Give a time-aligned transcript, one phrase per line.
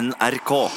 [0.00, 0.70] NRK.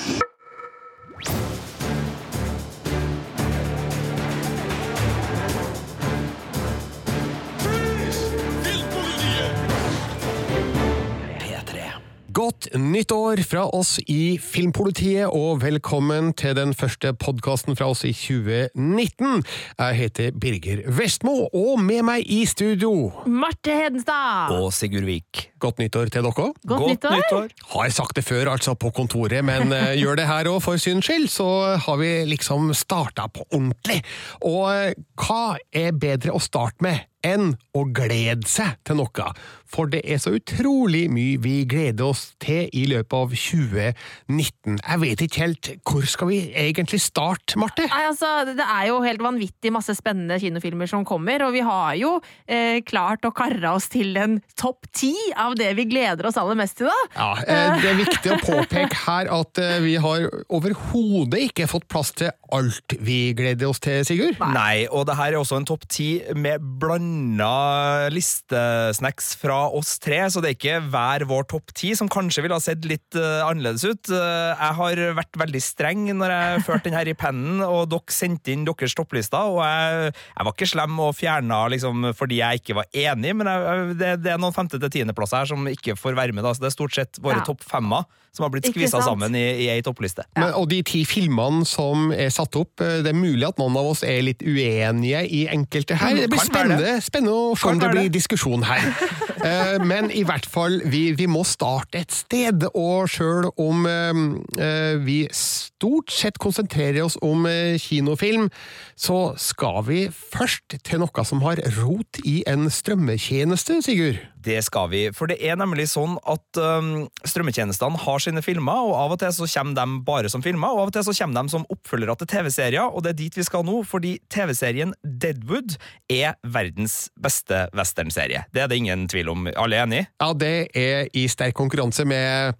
[12.43, 18.01] Godt nytt år fra oss i Filmpolitiet, og velkommen til den første podkasten fra oss
[18.03, 19.45] i 2019.
[19.77, 24.51] Jeg heter Birger Vestmo, og med meg i studio Marte Hedenstad!
[24.57, 25.45] Og Sigurd Vik.
[25.63, 26.49] Godt nyttår til dere.
[26.67, 27.47] Godt, nyttår!
[27.77, 31.07] Har sagt det før, altså, på kontoret, men uh, gjør det her òg for syns
[31.07, 31.47] skyld, så
[31.85, 34.01] har vi liksom starta på ordentlig.
[34.43, 34.91] Og uh,
[35.23, 39.31] hva er bedre å starte med enn å glede seg til noe?
[39.73, 44.77] For det er så utrolig mye vi gleder oss til i løpet av 2019.
[44.77, 47.87] Jeg vet ikke helt hvor skal vi egentlig starte, Marte?
[47.89, 51.97] Nei, altså, det er jo helt vanvittig masse spennende kinofilmer som kommer, og vi har
[51.99, 52.13] jo
[52.45, 56.57] eh, klart å karre oss til en topp ti av det vi gleder oss aller
[56.59, 57.09] mest til, da.
[57.17, 61.89] Ja, eh, Det er viktig å påpeke her at eh, vi har overhodet ikke fått
[61.91, 64.37] plass til alt vi gleder oss til, Sigurd.
[64.53, 70.19] Nei, og det her er også en topp ti med blanda listesnacks fra oss tre,
[70.31, 73.45] så det er ikke hver vår topp ti som kanskje ville ha sett litt uh,
[73.47, 74.11] annerledes ut.
[74.11, 78.15] Uh, jeg har vært veldig streng når jeg førte den her i pennen, og dere
[78.15, 82.63] sendte inn deres topplister, og jeg, jeg var ikke slem og fjerna liksom, fordi jeg
[82.63, 85.97] ikke var enig, men jeg, det, det, er noen femte- til tiendeplasser her som ikke
[85.99, 87.47] får være med, da, så det er stort sett våre Ja.
[87.47, 90.25] topp femmer som har blitt skvisa sammen i, i ei toppliste.
[90.33, 93.77] Men, og de ti filmene som er satt opp, eh, det er mulig at noen
[93.77, 96.17] av oss er litt uenige i enkelte her.
[96.17, 98.89] Det blir spennende, spennende å se om det blir diskusjon her.
[99.53, 104.21] Eh, Men i hvert fall, vi, vi må starte et sted, og sjøl om eh,
[104.63, 107.45] eh, vi stort sett konsentrerer oss om
[107.79, 108.49] kinofilm,
[108.95, 114.21] så skal vi først til noe som har rot i en strømmetjeneste, Sigurd.
[114.43, 118.95] Det skal vi, for det er nemlig sånn at um, strømmetjenestene har sine filmer, og
[118.99, 121.39] av og til så kommer de bare som filmer, og av og til så kommer
[121.39, 125.77] de som oppfølgere til TV-serier, og det er dit vi skal nå, fordi TV-serien Deadwood
[126.11, 128.43] er verdens beste westernserie.
[128.51, 129.47] Det er det ingen tvil om.
[129.55, 130.03] Alle er enig?
[130.19, 132.59] Ja, det er i sterk konkurranse med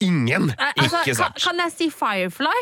[0.00, 0.52] ingen.
[0.58, 1.40] Altså, Ikke sant.
[1.42, 2.58] Kan, kan jeg si Firefly?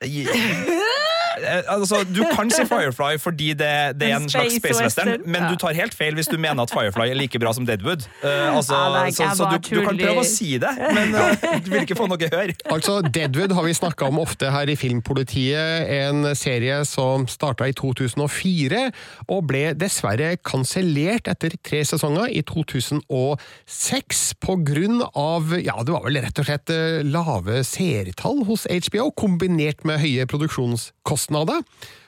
[1.40, 5.42] Eh, altså, du kan si Firefly fordi det, det er en slags space western, men
[5.42, 5.50] ja.
[5.52, 8.06] du tar helt feil hvis du mener at Firefly er like bra som Deadwood.
[8.24, 11.32] Uh, altså, Ja, så så du, du kan prøve å si det, men uh,
[11.64, 12.52] du vil ikke få noe hør.
[12.74, 17.74] Altså, Deadwood har vi snakka om ofte her i Filmpolitiet, en serie som starta i
[17.76, 18.82] 2004,
[19.28, 26.06] og ble dessverre kansellert etter tre sesonger i 2006 på grunn av, ja, det var
[26.06, 26.74] vel rett og slett
[27.06, 31.64] lave seertall hos HBO, kombinert med høye produksjonskostnader.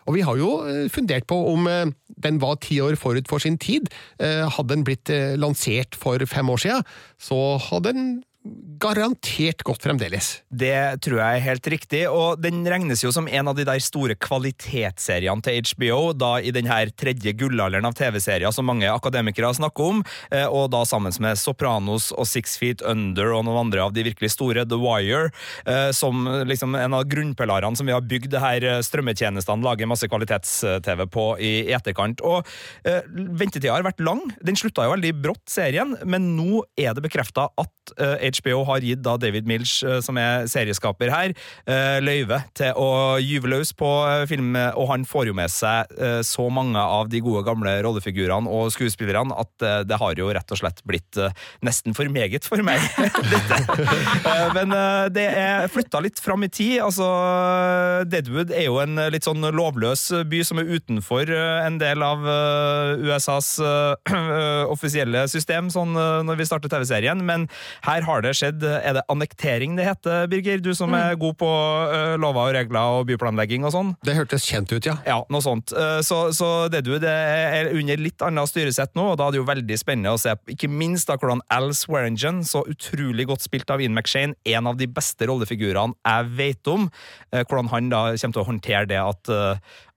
[0.06, 3.42] Og vi har jo eh, fundert på om eh, den var ti år forut for
[3.42, 3.90] sin tid.
[4.22, 6.86] Eh, Hadde den blitt lansert for fem år siden,
[7.18, 7.38] så
[7.70, 8.12] hadde den
[8.82, 10.40] garantert godt fremdeles.
[10.50, 13.82] Det tror jeg er helt riktig, og den regnes jo som en av de der
[13.82, 19.52] store kvalitetsseriene til HBO, da i den her tredje gullalderen av TV-serier som mange akademikere
[19.54, 20.02] snakker om,
[20.34, 24.06] eh, og da sammen med Sopranos og Six Feet Under og noen andre av de
[24.08, 25.30] virkelig store, The Wire,
[25.66, 29.90] eh, som liksom en av grunnpilarene som vi har bygd det her eh, strømmetjenestene lager
[29.90, 32.22] masse kvalitets-TV på i etterkant.
[32.26, 32.46] Og
[32.82, 34.20] ventetida har vært lang.
[34.42, 37.92] Den slutta jo veldig brått, serien, men nå er det bekrefta at
[38.32, 41.34] HBO har gitt da David Milch, eh, som er serieskaper her,
[41.66, 45.90] eh, løyve til å gyve løs på eh, film, og han får jo med seg
[46.26, 50.58] så mange av de gode gamle rollefigurene og skuespillerne at det har jo rett og
[50.58, 51.18] slett blitt
[51.64, 52.82] nesten for meget for meg.
[54.56, 54.74] Men
[55.14, 56.78] det er flytta litt fram i tid.
[56.84, 57.06] Altså,
[58.08, 62.26] Deadwood er jo en litt sånn lovløs by som er utenfor en del av
[63.02, 63.54] USAs
[64.74, 67.48] offisielle system, sånn når vi starter TV-serien, men
[67.86, 70.60] her har det skjedd Er det annektering det heter, Birger?
[70.62, 73.92] Du som er god på uh, lover og regler og byplanlegging og sånn?
[74.04, 74.96] Det hørtes kjent ut, ja.
[75.08, 75.74] Ja, noe sånt.
[75.76, 79.48] Uh, Så, så Deadwood er under litt annet styresett nå, og da er det jo
[79.48, 83.82] veldig spennende å se ikke minst da hvordan Al Swearingen, så utrolig godt spilt av
[83.82, 86.88] Ian McShane, en av de beste rollefigurene jeg vet om,
[87.32, 89.34] uh, hvordan han da kommer til å håndtere det at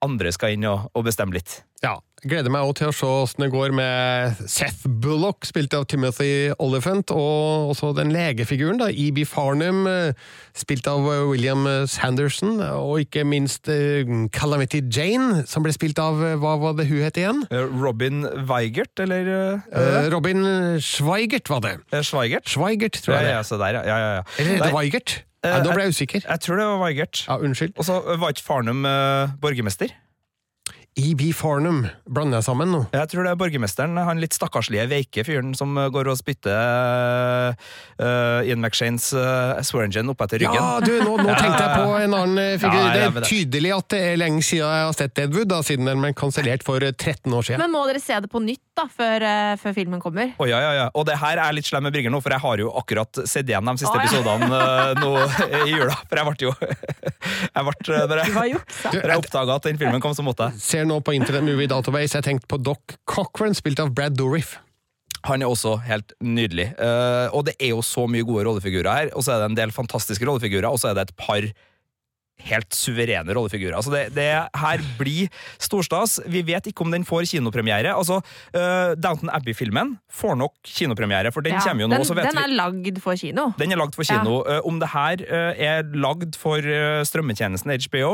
[0.06, 1.60] andre skal inn og, og bestemme litt.
[1.84, 5.86] Ja, gleder meg også til å se hvordan det går med Seth Bullock, spilt av
[5.92, 9.24] Timothy Oliphant, og også den legefiguren, da, E.B.
[9.30, 10.13] Farnham, eh,
[10.57, 14.04] spilt av eh, William Sanderson, og ikke minst eh,
[14.36, 17.44] Calamity Jane, som ble spilt av, hva var det hun het igjen?
[17.77, 19.30] Robin Weigert, eller
[19.69, 20.44] eh, Robin
[20.83, 21.75] Schweigert var det.
[22.06, 22.50] Schweigert?
[22.50, 23.86] Schweigert, tror jeg ja, ja, så der, ja.
[23.86, 24.25] ja, ja.
[24.42, 25.19] Eller er det Weigert?
[25.45, 26.24] Nå ble jeg- jeg usikker.
[26.25, 27.19] Jeg tror det var Weigert.
[27.27, 27.75] Ja, unnskyld.
[27.77, 29.94] Og så var ikke Farnham eh, borgermester?
[30.96, 31.34] E.B.
[31.36, 31.82] Farnham.
[32.08, 32.80] Blander jeg sammen nå?
[32.96, 38.48] Jeg tror det er borgermesteren, han litt stakkarslige, veike fyren som går og spytter uh,
[38.48, 40.56] Ian McShanes uh, Swearingen opp etter ryggen.
[40.56, 42.80] Ja, du, nå, nå tenkte jeg på en annen eh, figur.
[42.80, 45.92] Ja, det er tydelig at det er lenge siden jeg har sett Deadwood, da, siden
[45.92, 47.66] den ble kansellert for 13 år siden.
[47.66, 50.33] Men må dere se det på nytt da, før, eh, før filmen kommer?
[50.42, 50.88] Oh, ja, ja, ja.
[50.98, 53.50] Og det her er litt slem med Brygger nå, for jeg har jo akkurat sett
[53.50, 54.10] igjen de siste oh, ja.
[54.10, 55.12] episodene eh, nå
[55.62, 55.95] i jula.
[56.04, 56.54] For jeg ble jo
[57.56, 58.62] jeg ble, eh, Når jeg,
[59.00, 60.63] jeg oppdaga at den filmen kom, så måtte jeg.
[60.66, 64.57] Ser nå på Internet Movie Database, jeg tenkte på Doc Cochran, spilt av Brad Dourif.
[65.25, 66.68] Han er også helt nydelig.
[66.77, 69.62] Eh, og det er jo så mye gode rollefigurer her, og så er det en
[69.63, 71.48] del fantastiske rollefigurer, og så er det et par
[72.44, 73.76] helt suverene rollefigurer.
[73.78, 74.28] Altså det, det
[74.60, 76.18] her blir storstas.
[76.30, 77.94] Vi vet ikke om den får kinopremiere.
[77.96, 78.20] Altså,
[78.56, 81.96] uh, Downton Abbey-filmen får nok kinopremiere, for den Ja, kommer jo nå.
[81.98, 82.44] den, så vet den vi...
[82.44, 83.48] er lagd for kino.
[83.60, 84.42] Den er lagd for kino.
[84.44, 86.62] Eh, Om det her uh, er lagd for
[87.08, 88.12] strømmetjenesten HBO,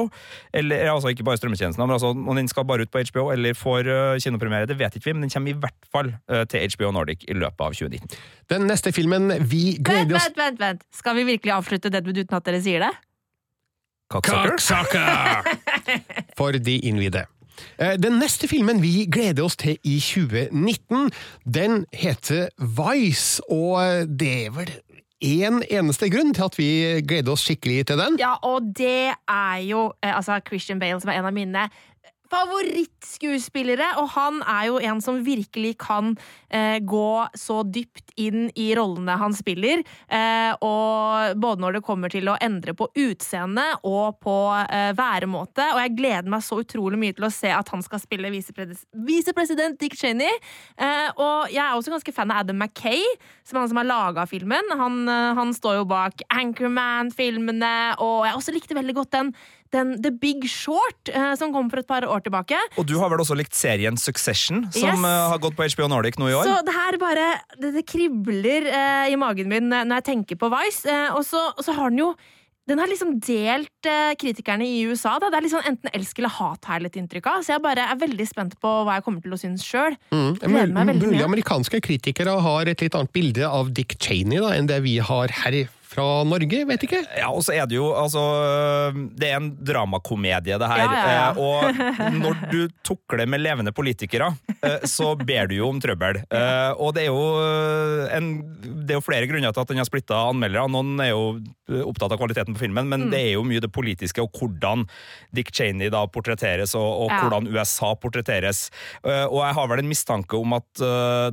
[0.53, 3.55] eller altså ikke bare strømmetjenesten, men altså om den skal bare ut på HBO eller
[3.57, 3.89] får
[4.23, 6.11] kinopremiere, det vet ikke vi, men den kommer i hvert fall
[6.51, 8.17] til HBO Nordic i løpet av 2019.
[8.51, 10.83] Den neste filmen vi gleder oss vent, vent, vent!
[10.95, 12.91] Skal vi virkelig avslutte det uten at dere sier det?
[14.11, 15.47] Cocksucker.
[16.37, 17.25] For de innvidde.
[17.79, 21.11] Eh, Den neste filmen vi gleder oss til i 2019,
[21.45, 24.71] den heter Vice, og eh, det er vel
[25.21, 26.69] én eneste grunn til at vi
[27.07, 28.17] gleder oss skikkelig til den.
[28.19, 31.67] Ja, og det er jo eh, altså Christian Bale, som er en av mine
[32.31, 36.13] favorittskuespillere, og han er jo en som virkelig kan
[36.49, 42.13] eh, gå så dypt inn i rollene han spiller, eh, og både når det kommer
[42.13, 46.99] til å endre på utseende og på eh, væremåte, og jeg gleder meg så utrolig
[47.01, 50.31] mye til å se at han skal spille visepres- visepresident Dick Cheney,
[50.79, 53.03] eh, og jeg er også ganske fan av Adam Mackay,
[53.43, 54.75] som er han som har laga filmen.
[54.79, 59.33] Han, eh, han står jo bak Anchorman-filmene, og jeg også likte veldig godt den
[59.71, 62.57] den The Big Short, eh, som kom for et par år tilbake.
[62.77, 65.05] Og du har vel også likt serien Succession, som Yes.
[65.07, 66.43] eh, har gått på HBO Nordic nå i år?
[66.49, 67.29] Så det her bare
[67.59, 70.85] Det, det kribler eh, i magen min når jeg tenker på Vice.
[70.89, 72.15] Eh, og, så, og så har den jo
[72.69, 75.15] den har liksom delt eh, kritikerne i USA.
[75.19, 75.31] Da.
[75.33, 77.41] Det er liksom enten elsk eller hat, her, litt inntrykk av.
[77.43, 79.97] Så jeg bare er veldig spent på hva jeg kommer til å synes sjøl.
[80.13, 80.37] Mm.
[81.01, 84.99] Mulig amerikanske kritikere har et litt annet bilde av Dick Cheney da, enn det vi
[85.03, 85.57] har her
[85.91, 87.01] fra Norge, vet ikke.
[87.19, 88.21] Ja, og så er det jo altså
[89.19, 90.79] Det er en dramakomedie, det her.
[90.79, 91.25] Ja, ja, ja.
[91.31, 94.29] Eh, og når du tukler med levende politikere,
[94.63, 96.21] eh, så ber du jo om trøbbel.
[96.31, 97.25] Eh, og det er jo
[98.15, 98.29] en,
[98.61, 100.69] Det er jo flere grunner til at den har splitta anmeldere.
[100.71, 101.25] Noen er jo
[101.87, 102.89] opptatt av kvaliteten på filmen, Mm.
[102.89, 104.87] men det er jo mye det politiske og hvordan
[105.35, 107.19] Dick Cheney da portretteres, og, og Ja.
[107.21, 108.69] hvordan USA portretteres.
[109.03, 110.65] Eh, og jeg har vel en mistanke om at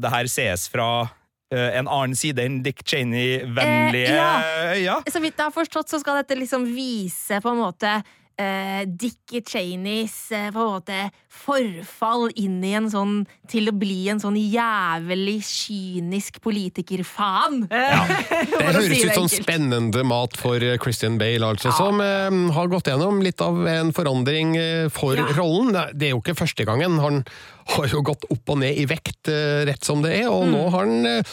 [0.03, 1.11] det her sees fra
[1.57, 4.99] en annen side enn Dick Cheney-vennlige Eh, ja.
[5.01, 5.13] øyne.
[5.13, 8.03] Så vidt jeg har forstått, så skal dette liksom vise på en måte
[8.39, 10.99] eh, Dickie Cheneys eh, på en måte
[11.39, 13.13] forfall inn i en sånn
[13.51, 17.63] Til å bli en sånn jævlig kynisk politikerfan.
[17.69, 22.91] Det høres ut som spennende mat for eh, Christian Bale, altså, som eh, har gått
[22.91, 25.29] gjennom litt av en forandring eh, for Ja.
[25.37, 25.73] rollen.
[25.95, 26.99] Det- er jo ikke første gangen.
[27.03, 27.23] Han
[27.75, 30.53] har jo gått opp og ned i vekt eh, rett som det er, og Mm.
[30.55, 31.25] nå har han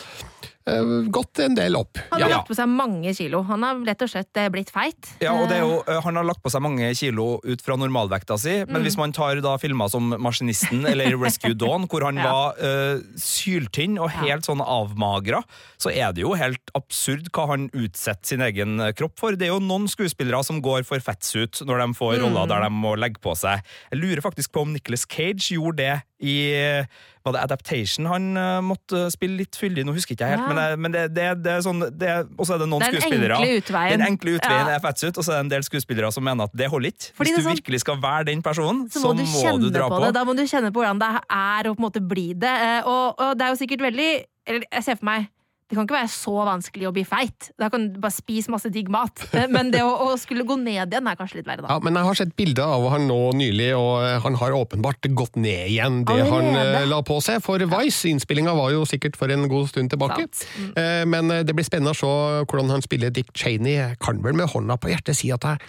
[0.66, 1.98] gått en del opp.
[2.10, 2.38] Han har Ja.
[2.38, 3.44] lagt på seg mange kilo.
[3.44, 5.12] Han har rett og slett eh, blitt feit.
[5.22, 7.76] Ja, og det er jo, eh, Han har lagt på seg mange kilo ut fra
[7.78, 8.70] normalvekta si, Mm.
[8.72, 12.32] men hvis man tar da filmer som Maskinisten eller Rescue Dawn, hvor han Ja.
[12.32, 15.44] var uh, syltynn og helt sånn avmagra,
[15.78, 19.36] så er det jo helt absurd hva han utsetter sin egen eh, kropp for.
[19.36, 21.96] Det er jo noen skuespillere som går for fettsuit når de Mm.
[21.96, 23.62] får roller der de må legge på seg.
[23.92, 26.86] Jeg lurer faktisk på om Nicholas Cage gjorde det i eh,
[27.26, 29.84] var det Adaptation han eh, måtte spille litt fyldig?
[29.86, 30.54] Nå husker ikke jeg helt, Ja.
[30.54, 33.02] men, det, men det, det, det er sånn Og så er det noen Det den
[33.02, 33.92] skuespillere enkle utveien.
[34.00, 34.76] Den enkle utveien Ja.
[34.78, 37.12] er fettsuit, og så er det en del skuespillere som mener at det holder ikke.
[37.18, 40.00] Fordi Hvis du sånn- virkelig skal være den personen, så må, du kjenne dra på,
[40.06, 40.14] det.
[40.14, 42.56] Da må du kjenne på hvordan det er å på en måte bli det.
[42.70, 44.12] Eh, Og, og det er jo sikkert veldig
[44.48, 45.28] Eller jeg ser for meg
[45.66, 47.48] det kan ikke være så vanskelig å bli feit.
[47.58, 49.24] Da kan du bare spise masse digg mat.
[49.34, 51.72] Eh, Men det å, å skulle gå ned igjen er kanskje litt verre, da.
[51.74, 55.10] Ja, men jeg har sett bilder av han nå nylig, og eh, han har åpenbart
[55.18, 56.84] gått ned igjen det han Allerede?
[56.84, 57.42] eh, la på seg.
[57.46, 60.28] For Vice, innspillinga var jo sikkert for en god stund tilbake.
[60.60, 60.70] Mm.
[60.78, 62.14] Eh, Men eh, det blir spennende å se
[62.46, 63.80] hvordan han spiller Dick Cheney.
[63.80, 65.66] Jeg kan vel med hånda på hjertet si at jeg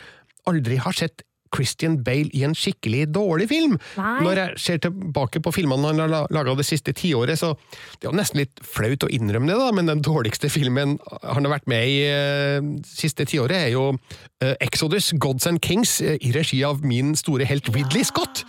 [0.47, 1.25] aldri har sett
[1.55, 3.77] Christian Bale i en skikkelig dårlig film.
[3.99, 4.15] Nei.
[4.25, 7.55] Når jeg ser tilbake på filmene han har laga det siste tiåret, så
[7.97, 11.47] det er jo nesten litt flaut å innrømme det, da, men den dårligste filmen han
[11.47, 13.89] har vært med i eh, siste tiåret, er jo
[14.43, 18.45] eh, Exodus, Gods and Kings, eh, i regi av min store helt Ridley Scott.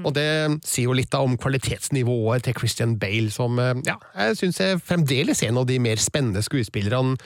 [0.00, 0.30] Og det
[0.64, 5.42] sier jo litt da om kvalitetsnivået til Christian Bale, som ja, jeg syns er fremdeles
[5.44, 7.18] en av de mer spennende skuespillerne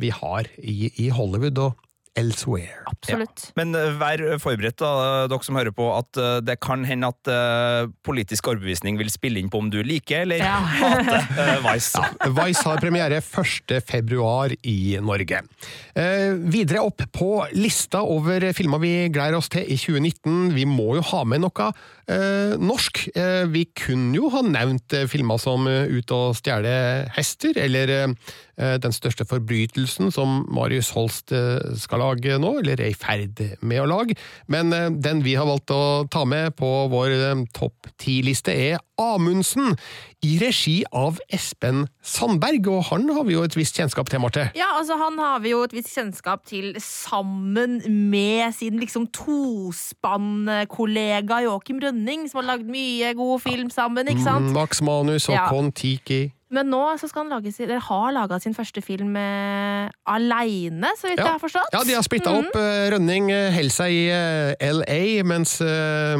[0.00, 1.60] vi har i, i Hollywood.
[1.62, 1.87] og
[2.18, 2.82] Elsewhere.
[2.90, 3.44] Absolutt.
[3.58, 7.30] Men eh, vær forberedt, da, dere som hører på, at eh, det kan hende at
[7.32, 10.56] eh, politisk overbevisning vil spille inn på om du liker eller Ja.
[10.82, 12.02] hater eh, Vice.
[12.40, 13.76] Vice har premiere 1.
[13.86, 15.42] februar i Norge.
[15.94, 20.50] Eh, videre opp på lista over filmer vi gleder oss til i 2019.
[20.56, 23.04] Vi må jo ha med noe eh, norsk.
[23.14, 26.72] Eh, vi kunne jo ha nevnt eh, filmer som eh, Ut og stjele
[27.16, 32.90] hester, eller eh, Den største forbrytelsen, som Marius Holst eh, skal lage nå, eller er
[32.90, 34.16] i ferd med å lage.
[34.50, 38.82] Men eh, den vi har valgt å ta med på vår eh, topp ti-liste, er
[38.98, 39.76] Amundsen,
[40.26, 44.48] i regi av Espen Sandberg, og han har vi jo et visst kjennskap til, Marte.
[44.58, 47.78] Ja, altså Han har vi jo et visst kjennskap til sammen
[48.10, 54.50] med sin liksom tospannkollega Joakim Rønning, som har lagd mye god film sammen, ikke sant?
[54.56, 55.46] Max Manus og Ja.
[55.52, 56.32] Kon-Tiki.
[56.50, 61.10] Men nå så skal han lage eller har laga sin første film eh, aleine, så
[61.10, 61.24] vidt Ja.
[61.26, 61.74] jeg har forstått.
[61.74, 62.56] Ja, de har splitta opp.
[62.56, 66.16] Eh, Rønning eh, holder seg i eh, LA, mens eh,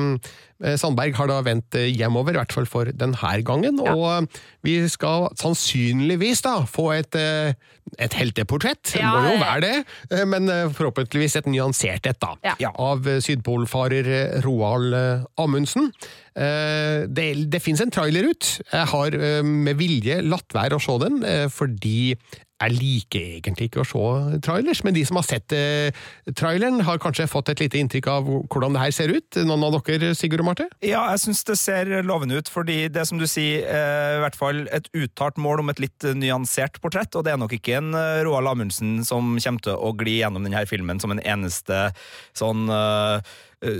[0.58, 3.78] Sandberg har da vendt eh, hjemover, i hvert fall for denne gangen.
[3.84, 3.92] Ja.
[3.94, 7.54] Og eh, vi skal sannsynligvis da få et, eh,
[7.98, 8.82] et helteportrett.
[8.92, 12.34] Det Ja, må jo være det, eh, men eh, forhåpentligvis et nyansert et, da.
[12.58, 12.72] Ja.
[12.74, 15.92] Av eh, sydpolfarer eh, Roald eh, Amundsen.
[16.34, 18.50] Eh, Det, det fins en trailer ut.
[18.72, 22.14] Jeg har eh, med vilje latt være å se den, eh, fordi
[22.58, 25.94] jeg liker egentlig ikke å se trailers, men de som har sett eh,
[26.38, 29.38] traileren, har kanskje fått et lite inntrykk av hvordan det her ser ut.
[29.46, 30.66] Noen av dere, Sigurd og Marte?
[30.82, 34.38] Ja, jeg syns det ser lovende ut, fordi det som du sier, eh, i hvert
[34.38, 37.92] fall et uttalt mål om et litt nyansert portrett, og det er nok ikke en
[37.94, 41.88] eh, Roald Amundsen som kommer til å gli gjennom denne filmen som en eneste
[42.36, 43.36] sånn eh,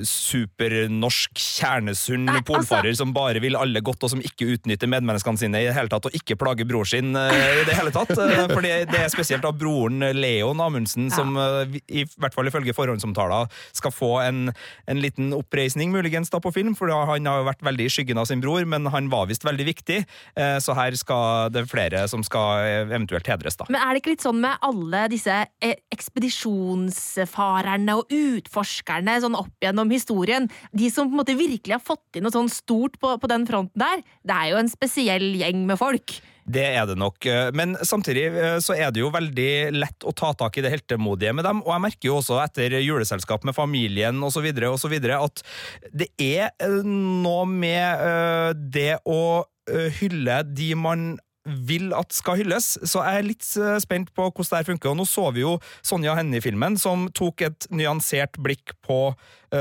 [0.08, 5.38] supernorsk kjernesunn polfarer altså- polfarer som bare vil alle godt, og som ikke utnytter medmenneskene
[5.38, 8.12] sine i det hele tatt, og ikke plager bror sin eh, i det hele tatt.
[8.14, 13.48] For det er spesielt da broren Leon Amundsen, som eh, i hvert fall ifølge forhåndsomtaler
[13.76, 14.52] skal få en,
[14.88, 18.20] en liten oppreisning muligens da på film, for han har jo vært veldig i skyggen
[18.20, 20.02] av sin bror, men han var visst veldig viktig,
[20.38, 23.68] eh, så her skal det flere som skal eh, eventuelt hedres da.
[23.68, 29.54] Men er det ikke litt sånn med alle disse eh, ekspedisjonsfarerne og utforskerne sånn opp
[29.68, 30.48] gjennom historien?
[30.72, 33.46] De som på en måte virkelig har fått inn noe sånn stort på, på den
[33.48, 34.02] fronten der?
[34.26, 36.18] Det er jo en spesiell gjeng med folk.
[36.48, 40.14] Det er det nok, eh, men samtidig eh, så er det jo veldig lett å
[40.16, 43.56] ta tak i det heltemodige med dem, og jeg merker jo også etter juleselskap med
[43.56, 45.42] familien så videre at
[45.92, 49.44] det er eh, noe med det å
[49.98, 51.10] hylle de man
[51.68, 53.44] vil at skal hylles, så jeg er litt
[53.84, 54.92] spent på hvordan det her funker.
[54.92, 59.12] Og nå så vi jo Sonja Hennie-filmen, som tok et nyansert blikk på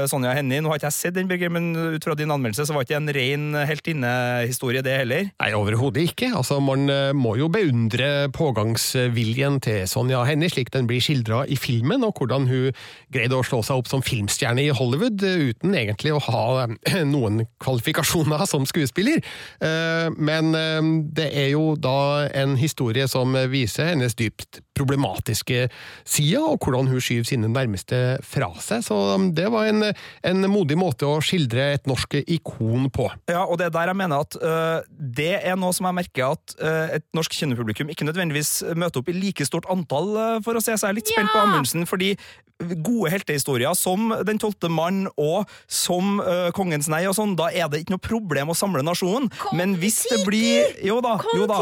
[0.09, 0.61] Sonja Hennie.
[0.61, 2.97] Nå har ikke jeg sett den, Birger, men ut fra din anmeldelse så var ikke
[2.99, 5.29] en ren heltinnehistorie, det heller.
[5.39, 6.31] Nei, overhodet ikke.
[6.35, 11.57] Altså, Man eh, må jo beundre pågangsviljen til Sonja Hennie, slik den blir skildra i
[11.59, 12.75] filmen, og hvordan hun
[13.13, 17.03] greide å slå seg opp som filmstjerne i Hollywood eh, uten egentlig å ha eh,
[17.15, 19.23] noen kvalifikasjoner som skuespiller.
[19.63, 25.67] Eh, Men eh, det er jo da en historie som viser hennes dypt problematiske
[26.05, 28.83] side, og hvordan hun skyver sine nærmeste fra seg.
[28.85, 33.07] Så um, det var en, en modig måte å skildre et norsk ikon på.
[33.31, 36.35] Ja, og det er der jeg mener at uh, det er noe som jeg merker
[36.37, 40.57] at uh, et norsk kinopublikum ikke nødvendigvis møter opp i like stort antall uh, for
[40.57, 40.75] å se.
[40.75, 42.15] Så jeg er litt spent på Amundsen, fordi
[42.57, 47.69] gode heltehistorier som Den tolvte mann og som uh, Kongens nei og sånn, da er
[47.69, 49.29] det ikke noe problem å samle nasjonen.
[49.57, 51.59] Men hvis det blir Jo da, jo da.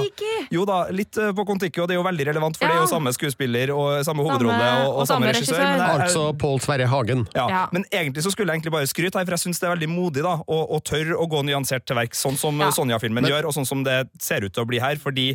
[0.53, 2.83] Jo da, litt uh, på Kon-Tiki, og det er jo veldig relevant, for det er
[2.85, 5.59] jo samme skuespiller og samme hovedrolle og, og, og samme samme regissør.
[5.59, 5.65] regissør.
[5.65, 7.25] Men det er Altså Pål Sverre Hagen.
[7.35, 7.47] ja.
[7.55, 7.65] Ja.
[7.75, 9.91] Men egentlig så skulle jeg egentlig bare skryte her, for jeg syns det er veldig
[9.91, 12.71] modig da, å, å tørre å gå nyansert til verks, sånn som Ja.
[12.75, 14.95] Sonja-filmen gjør, og sånn som det ser ut til å bli her.
[15.01, 15.33] fordi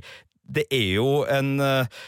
[0.51, 2.01] det er jo en uh,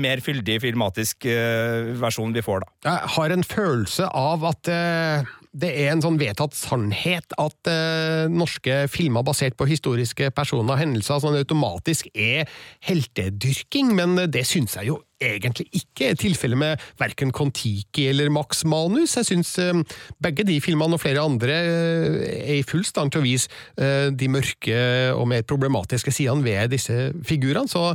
[0.00, 2.72] mer fyldig filmatisk uh, versjon vi får, da.
[2.88, 8.30] Jeg har en følelse av at eh, det er en sånn vedtatt sannhet at eh,
[8.30, 12.46] norske filmer basert på historiske personer og hendelser sånn automatisk er
[12.86, 18.62] heltedyrking, men det syns jeg jo egentlig ikke er tilfellet med verken Kon-Tiki eller Max
[18.64, 19.16] Manus.
[19.18, 19.82] Jeg syns eh,
[20.22, 24.08] begge de filmene og flere andre eh, er i full stand til å vise eh,
[24.14, 24.80] de mørke
[25.16, 27.68] og mer problematiske sidene ved disse figurene.
[27.68, 27.90] så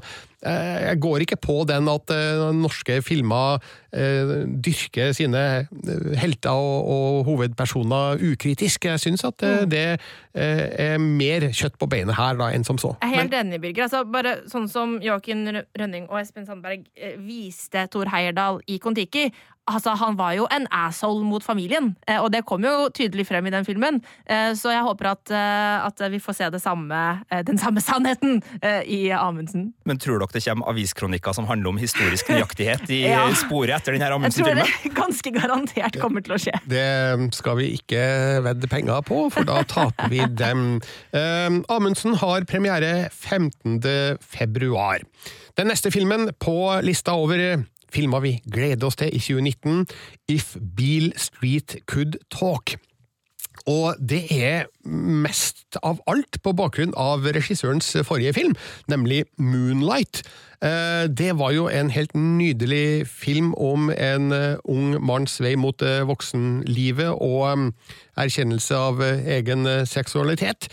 [0.46, 3.58] jeg går ikke på den at eh, norske filmer
[3.96, 8.86] eh, dyrker sine eh, helter og, hovedpersoner ukritisk.
[8.86, 9.86] Jeg syns at eh, det
[10.36, 12.94] eh, er mer kjøtt på beinet her da, enn som så.
[13.02, 13.88] Jeg er helt enig, Birger.
[13.88, 15.46] Altså, bare sånn som Joakim
[15.78, 19.30] Rønning og Espen Sandberg eh, viste Thor Heyerdahl i Kon-Tiki.
[19.68, 23.48] Altså, han var jo en asshole mot familien, eh, og det kom jo tydelig frem
[23.50, 24.02] i den filmen.
[24.30, 27.00] Eh, så jeg håper at, eh, at vi får se samme,
[27.32, 29.74] eh, den samme sannheten eh, i Amundsen.
[29.86, 33.26] Men tror dere det kommer aviskronikker som handler om historisk nøyaktighet i Ja.
[33.34, 34.64] sporet etter denne Amundsen-filmen?
[34.66, 36.56] Jeg tror det ganske garantert kommer til å skje.
[36.70, 38.04] Det skal vi ikke
[38.46, 40.66] vedde penger på, for da taper vi dem.
[41.16, 43.80] Eh, Amundsen har premiere 15.
[44.20, 45.00] februar.
[45.58, 47.64] Den neste filmen på lista over
[47.96, 49.86] filmer vi gleder oss til i 2019,
[50.32, 52.76] If Beale Street Could Talk.
[53.72, 58.54] Og det er mest av alt på bakgrunn av regissørens forrige film,
[58.92, 60.22] nemlig Moonlight.
[60.62, 65.82] Eh, Det var jo en helt nydelig film om en eh, ung manns vei mot
[65.82, 67.74] eh, voksenlivet og
[68.16, 70.70] erkjennelse av egen seksualitet.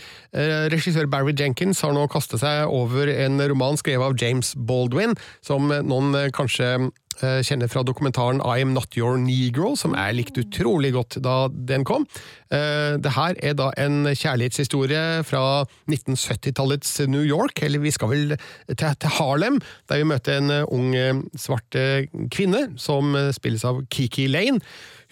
[0.71, 5.67] Regissør Barry Jenkins har nå kastet seg over en roman skrevet av James Baldwin, som
[5.67, 6.87] noen kanskje
[7.19, 11.83] kjenner fra dokumentaren I Am Not Your Negro, som jeg likte utrolig godt da den
[11.87, 12.07] kom.
[12.51, 18.35] Eh, Det her er da en kjærlighetshistorie fra 1970-tallets New York, eller vi skal vel
[18.73, 23.65] til, Harlem, der vi møter en eh, ung eh, svart eh, kvinne som eh, spilles
[23.65, 24.61] av Kiki Lane.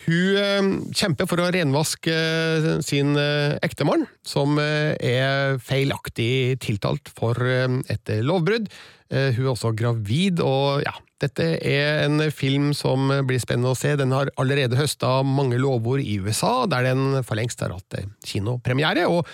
[0.05, 7.11] Hun eh, kjemper for å renvaske eh, sin eh, ektemann, som eh, er feilaktig tiltalt
[7.17, 8.71] for eh, et lovbrudd.
[9.11, 13.77] Eh, Hun er også gravid, og ja, dette er en film som blir spennende å
[13.77, 13.93] se.
[13.99, 18.07] Den har allerede høsta mange lovord i USA, der den for lengst har hatt eh,
[18.25, 19.07] kinopremiere.
[19.09, 19.27] og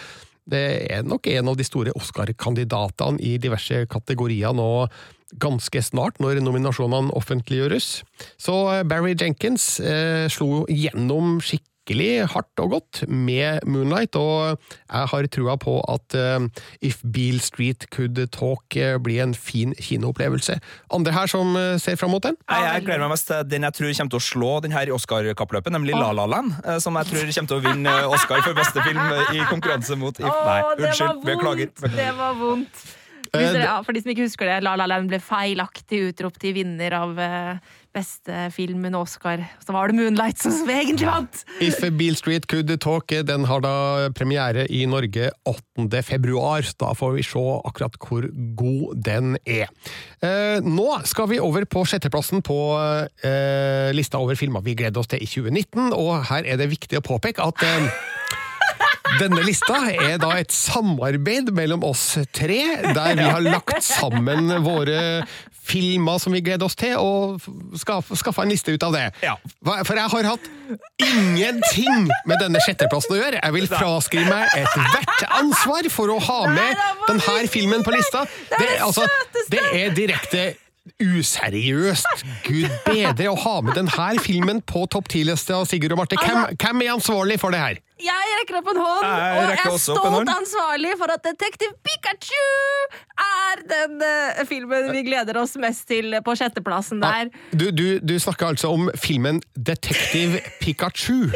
[0.48, 4.88] det er nok en av de store Oscar-kandidatene i diverse kategorier nå
[5.44, 7.90] ganske snart, når nominasjonene offentliggjøres.
[8.40, 14.58] Så eh, Barry Jenkins eh, slo gjennom skikkelig hardt og godt med Moonlight, og
[14.92, 16.48] jeg har trua på at eh,
[16.82, 20.60] If Beale Street Could Talk eh, blir en fin kinoopplevelse.
[20.92, 22.36] Andre her som eh, ser fram mot den?
[22.50, 24.92] Jeg gleder meg mest til den jeg tror kommer til å slå den her i
[24.92, 26.54] Oscar-kappløpet, nemlig La La Land.
[26.82, 29.02] Som jeg tror kommer til å vinne Oscar for beste film
[29.34, 30.28] i konkurranse mot If.
[30.28, 31.26] Nei, Åh, det unnskyld.
[31.28, 31.74] Beklager.
[31.96, 32.88] Det var vondt.
[33.34, 36.56] Dere, ja, for de som ikke husker det, La La Land ble feilaktig utropt til
[36.56, 39.44] vinner av eh, beste filmen Oscar.
[39.64, 41.44] Så var det Moonlight som egentlig vant!
[41.64, 46.04] If Beale Street Could Talk den har da premiere i Norge 8.
[46.06, 46.66] februar.
[46.80, 48.28] Da får vi se akkurat hvor
[48.60, 49.72] god den er.
[50.22, 55.10] Eh, nå skal vi over på sjetteplassen på eh, lista over filmer vi gleder oss
[55.12, 57.90] til i 2019, og her er det viktig å påpeke at eh,
[59.20, 62.62] denne lista er da et samarbeid mellom oss tre,
[62.96, 65.26] der vi har lagt sammen våre
[65.68, 67.42] filmer som vi gleder oss til, og
[68.16, 69.06] skaffa en liste ut av det.
[69.26, 69.36] Ja.
[69.66, 70.52] For jeg har hatt
[71.04, 73.42] ingenting med denne sjetteplassen å gjøre.
[73.42, 78.24] Jeg vil fraskrive meg ethvert ansvar for å ha med denne filmen på lista.
[78.54, 79.08] Det er altså,
[79.52, 80.46] det er direkte
[81.04, 82.24] useriøst.
[82.48, 86.20] Gud bedre å ha med denne filmen på topp ti-lista, Sigurd og Marte.
[86.22, 87.84] Hvem, hvem er ansvarlig for det her?
[87.98, 92.46] Jeg rekker opp en hånd, Jeg og jeg er stolt ansvarlig for at Detektiv Pikachu
[93.26, 97.32] er den uh, filmen vi gleder oss mest til på sjetteplassen der.
[97.52, 101.28] Du, du, du snakker altså om filmen Detektiv Pikachu.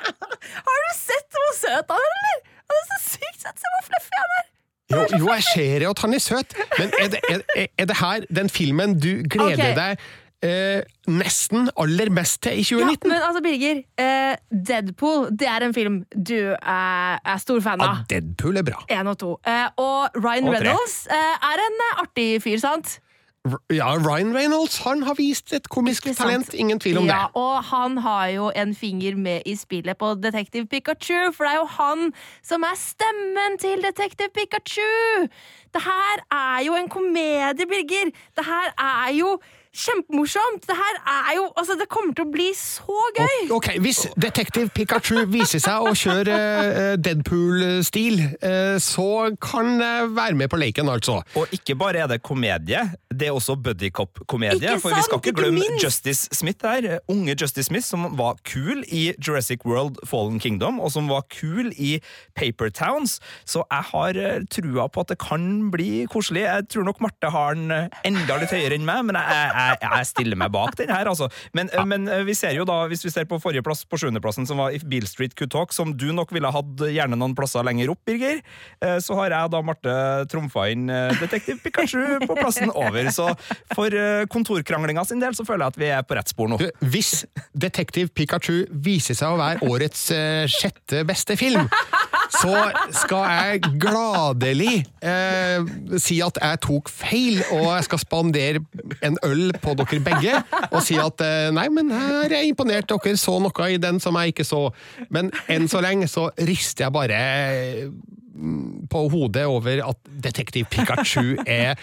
[0.68, 2.40] Har du sett hvor søt han er, eller?
[2.72, 3.62] Han er så sykt søt!
[3.62, 4.48] Se hvor fluffy han er!
[4.92, 7.96] Jo, jo, jeg ser jo at han er søt, men er det, er, er det
[7.96, 9.76] her den filmen du gleder okay.
[9.78, 9.96] deg
[10.42, 15.74] eh, nesten aller mest til i Ja, men altså, Birger, eh, Deadpool det er en
[15.74, 18.02] film du er, er stor fan av.
[18.02, 18.16] Ja.
[18.16, 18.82] Deadpool er bra.
[18.90, 19.36] En og to.
[19.46, 20.58] Eh, og Ryan Og.
[20.58, 22.98] Reynolds eh, er en eh, artig fyr, sant?
[23.74, 27.40] Ja, Ryan Reynolds han har vist et komisk talent, ingen tvil om ja, det.
[27.40, 31.58] Og han har jo en finger med i spillet på Detektiv Pikachu, for det er
[31.58, 32.12] jo han
[32.46, 35.26] som er stemmen til Detektiv Pikachu!
[35.74, 38.14] Det her er jo en komedie, Birger!
[38.38, 39.34] Det her er jo
[39.72, 40.66] kjempemorsomt!
[40.68, 43.48] Det her er jo Altså, det kommer til å bli så gøy!
[43.54, 50.38] Ok, Hvis Detektiv Pikachu viser seg å kjøre eh, Deadpool-stil, eh, så kan jeg være
[50.38, 51.20] med på leken, altså.
[51.38, 52.82] Og ikke bare er det komedie,
[53.12, 54.76] det er også buddycop-komedie.
[54.82, 56.98] For vi skal ikke glemme ikke Justice Smith her.
[57.12, 61.72] Unge Justice Smith, som var kul i Jurassic World Fallen Kingdom, og som var kul
[61.76, 61.96] i
[62.38, 63.18] Paper Towns.
[63.48, 66.44] Så jeg har eh, trua på at det kan bli koselig.
[66.46, 67.72] Jeg tror nok Marte har den
[68.04, 71.28] enda litt høyere enn meg, men jeg, jeg, jeg stiller meg bak den her, altså.
[71.56, 71.84] Men, ja.
[71.88, 74.60] men eh, vi ser jo da, hvis vi ser på forrige plass, på sjuendeplassen, som
[74.62, 77.92] var If Beale Street Could Talk, som du nok ville hatt gjerne noen plasser lenger
[77.94, 78.42] opp, Birger,
[78.84, 79.96] eh, så har jeg da, Marte,
[80.32, 83.10] trumfa inn eh, Detektiv Pikachu på plassen over.
[83.12, 83.28] Så
[83.74, 83.94] for
[84.32, 86.58] kontorkranglinga sin del så føler jeg at vi er på rett spor nå.
[86.60, 91.68] Du, Hvis Detektiv Pikachu viser seg å være årets uh, sjette beste film,
[92.32, 92.54] så
[92.96, 95.64] skal jeg gladelig eh,
[96.00, 98.62] si at jeg tok feil, og jeg skal spandere
[99.04, 100.38] en øl på dere begge.
[100.70, 104.00] Og si at eh, nei, men her er jeg imponert, dere så noe i den
[104.02, 104.64] som jeg ikke så.
[105.12, 107.20] Men enn så lenge så rister jeg bare
[107.90, 111.76] mm, på hodet over at Detektiv Pikachu er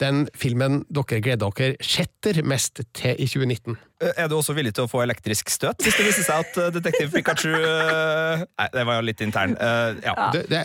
[0.00, 3.76] den filmen dere gleder dere sjetter mest til i 2019.
[4.00, 6.68] Er du også villig til å få elektrisk støt hvis det viser seg at uh,
[6.72, 9.56] detektiv Pikachu uh, Nei, det var jo litt intern.
[9.60, 10.14] Uh, ja.
[10.32, 10.62] Det, det,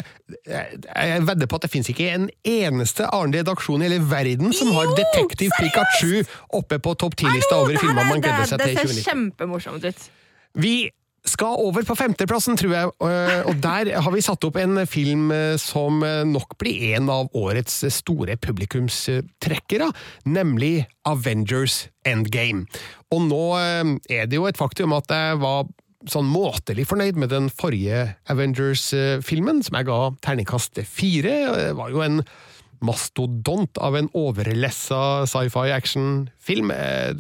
[0.48, 4.71] jeg vedder på at det finnes ikke en eneste annen redaksjon i hele verden som
[4.76, 6.24] har Jo, Detektiv Pikachu
[6.56, 8.91] oppe på topp ti-lista over filmer man gleder seg til i 2019.
[8.91, 10.06] Det ser kjempemorsomt ut.
[10.63, 10.76] Vi
[11.26, 13.16] skal over på femteplassen, tror jeg, og
[13.50, 17.32] og der har vi satt opp en film eh, som eh, nok blir en av
[17.38, 19.90] årets store publikumstrekkere,
[20.26, 22.66] nemlig Avengers Endgame.
[23.14, 25.68] Og nå eh, er det jo et faktum at jeg var
[26.12, 31.38] sånn måtelig fornøyd med den forrige Avengers-filmen, som jeg ga terningkast fire.
[31.58, 32.20] Det var jo en
[32.86, 36.71] mastodont av en overlessa sci-fi action-film.
[36.71, 37.15] Er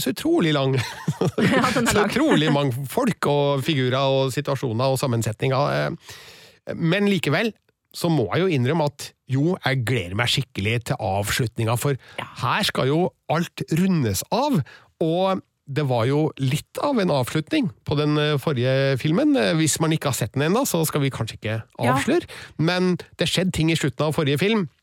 [0.00, 0.76] så utrolig lang.
[1.50, 5.74] Ja, så utrolig mange folk og figurer og situasjoner og sammensetninger.
[5.76, 7.52] Eh, Men likevel
[7.96, 11.96] så må jeg jo innrømme at jo, jeg gleder meg skikkelig til avslutninga, for
[12.42, 12.98] her skal jo
[13.30, 14.60] alt rundes av.
[15.02, 19.34] Og det var jo litt av en avslutning på den eh, forrige filmen.
[19.38, 21.92] Eh, Hvis man ikke har sett den ennå, så skal vi kanskje ikke Ja.
[21.94, 22.26] avsløre.
[22.58, 24.79] Men det skjedde ting i slutten av forrige film eh,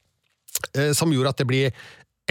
[0.93, 1.79] som gjorde at det blir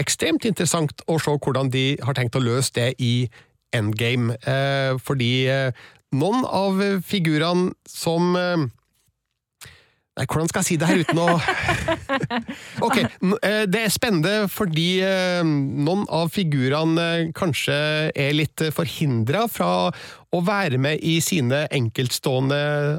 [0.01, 3.27] ekstremt interessant å se hvordan de har tenkt å løse det i
[3.75, 4.37] endgame.
[4.47, 5.85] Eh, fordi eh,
[6.15, 8.67] noen av figurene som eh,
[10.17, 11.25] Nei, hvordan skal jeg si det her uten å
[12.87, 17.75] Ok, eh, det er spennende fordi eh, noen av figurene eh, kanskje
[18.17, 19.91] er litt forhindra fra
[20.35, 22.57] å være med i sine enkeltstående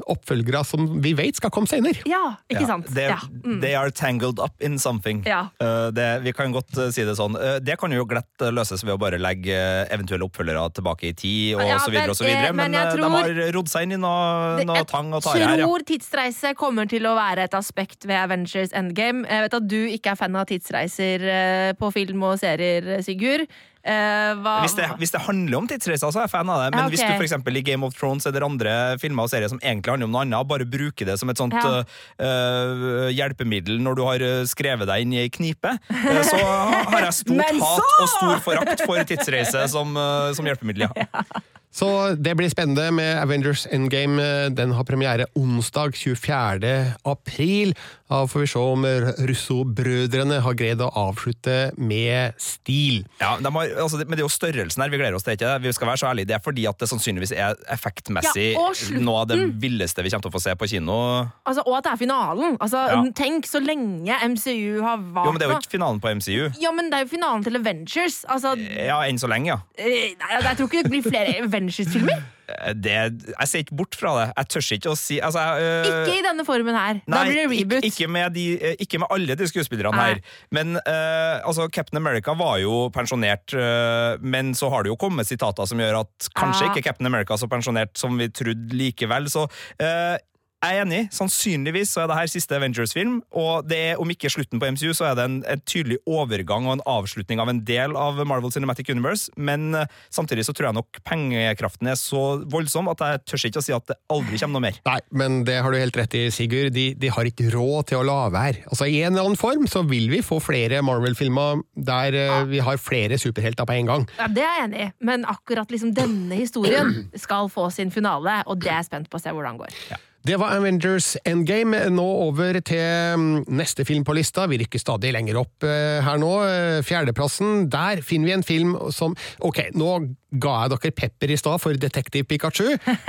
[0.09, 2.01] oppfølgere som vi vet skal komme senere.
[2.09, 2.87] Ja, ikke Ja, sant?
[2.95, 3.19] They, Ja.
[3.45, 3.59] Mm.
[3.61, 5.23] they are tangled up in something.
[5.27, 5.49] Ja.
[5.61, 7.35] Uh, det, vi kan godt uh, si det sånn.
[7.37, 11.11] Uh, det kan jo glatt uh, løses ved å bare legge uh, eventuelle oppfølgere tilbake
[11.11, 12.49] i tid, og Ja, så videre men, og så videre.
[12.49, 15.23] eh, Men, men uh, tror- de har rodd seg inn i noe, noe tang og
[15.23, 15.65] tare her, ja.
[15.69, 19.25] tror tidsreise kommer til å være et aspekt ved Avengers Endgame.
[19.29, 23.45] Jeg vet at du ikke er fan av tidsreiser eh, på film og serier, Sigurd.
[23.79, 26.71] Eh, hva, Hvis det, hvis det handler om tidsreiser, så er jeg fan av det.
[26.75, 29.59] Men Ja, hvis du for i Game of Thrones eller andre filmer og serier som
[29.59, 31.83] egentlig handler om noe annet, bare bruker det som et sånt Ja.
[32.19, 36.39] uh, hjelpemiddel når du har skrevet deg inn i ei knipe, uh, så
[36.93, 40.89] har jeg stort hat og stor forakt for tidsreise som, uh, som hjelpemiddel.
[40.89, 41.23] Ja.
[41.71, 44.49] Så det blir spennende med Avengers Endgame.
[44.57, 46.95] Den har premiere onsdag 24.
[47.05, 47.75] april.
[48.09, 48.85] Da får vi se om
[49.29, 53.03] Russo-brødrene har greid å avslutte med stil.
[53.21, 55.35] Ja, de har, altså, men det er jo størrelsen her vi gleder oss til.
[55.37, 55.67] ikke det?
[55.67, 58.65] Vi skal være så ærlige, Det er fordi at det sannsynligvis er effektmessig Ja,
[59.05, 60.97] noe av det villeste vi kommer til å få se på kino.
[61.45, 62.57] Altså, og at det er finalen.
[62.59, 63.03] Altså, Ja.
[63.19, 66.51] Tenk så lenge MCU har vart Jo, men Det er jo ikke finalen på MCU.
[66.61, 68.23] Ja, men det er jo finalen til Avengers.
[68.27, 69.59] Altså, Ja, enn så lenge, ja.
[69.77, 72.19] eh, nei, jeg tror ikke det blir flere Avengers-filmer.
[72.49, 72.93] Eh, Det,
[73.29, 74.23] jeg ser ikke bort fra det.
[74.39, 77.01] Jeg tør ikke å si altså, jeg, øh, Ikke i denne formen her.
[77.05, 77.85] Da blir det reboot.
[77.85, 80.07] Ikke, ikke, med de, eh, ikke med alle de skuespillerne Nei.
[80.15, 80.21] her.
[80.57, 85.29] Men eh, altså, Captain America var jo pensjonert, eh, men så har det jo kommet
[85.29, 86.71] sitater som gjør at kanskje Ja.
[86.73, 89.29] ikke Captain America er så pensjonert som vi trodde likevel.
[89.29, 89.45] Så
[89.79, 90.17] eh,
[90.59, 91.01] jeg er enig.
[91.15, 94.91] Sannsynligvis så er det her siste Avengers-film, og det er, om ikke slutten på MCU,
[94.97, 98.51] så er det en, en tydelig overgang og en avslutning av en del av Marvel
[98.51, 103.23] Cinematic Universe, men eh, samtidig så tror jeg nok pengekraften er så voldsom at jeg
[103.31, 104.81] tør ikke å si at det aldri kommer noe mer.
[104.89, 106.73] Nei, men det har du helt rett i, Sigurd.
[106.75, 108.65] De, de har ikke råd til å la være.
[108.67, 112.59] Altså, I en eller annen form så vil vi få flere Marvel-filmer der eh, vi
[112.65, 114.05] har flere superhelter på en gang.
[114.19, 118.41] Ja, Det er jeg enig i, men akkurat liksom denne historien skal få sin finale,
[118.45, 120.05] og det er jeg spent på å se hvordan det går.
[120.27, 121.85] Det var Avengers Endgame.
[121.95, 124.47] Nå over til mm, neste film på lista.
[124.51, 126.31] Vi rykker stadig lenger opp eh, her nå.
[126.43, 127.69] Eh, Fjerdeplassen.
[127.71, 129.93] Der finner vi en film som Ok, nå
[130.31, 132.67] ga jeg dere pepper i stad for Detektiv Pikachu.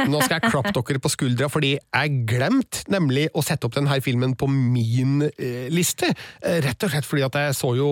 [0.08, 3.98] Nå skal jeg klappe dere på skuldra fordi jeg glemte nemlig å sette opp denne
[4.04, 6.08] filmen på min eh, liste.
[6.42, 7.88] Eh, rett og slett fordi at jeg så jo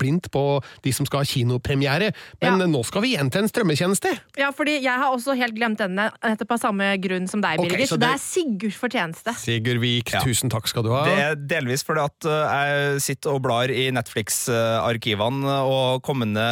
[0.00, 0.44] blindt på
[0.84, 2.12] de som skal ha kinopremiere.
[2.40, 2.66] Men Ja.
[2.70, 4.14] nå skal vi igjen til en strømmetjeneste.
[4.40, 7.84] Ja, fordi jeg har også helt glemt denne, nettopp av samme grunn som deg, Birger.
[7.86, 9.34] så så det det- er Sigurds fortjeneste.
[9.38, 10.20] Sigurd Vik, Ja.
[10.24, 11.04] tusen takk skal du ha.
[11.04, 16.44] Det er delvis fordi at uh, jeg sitter og blar i Netflix-arkivene og kommende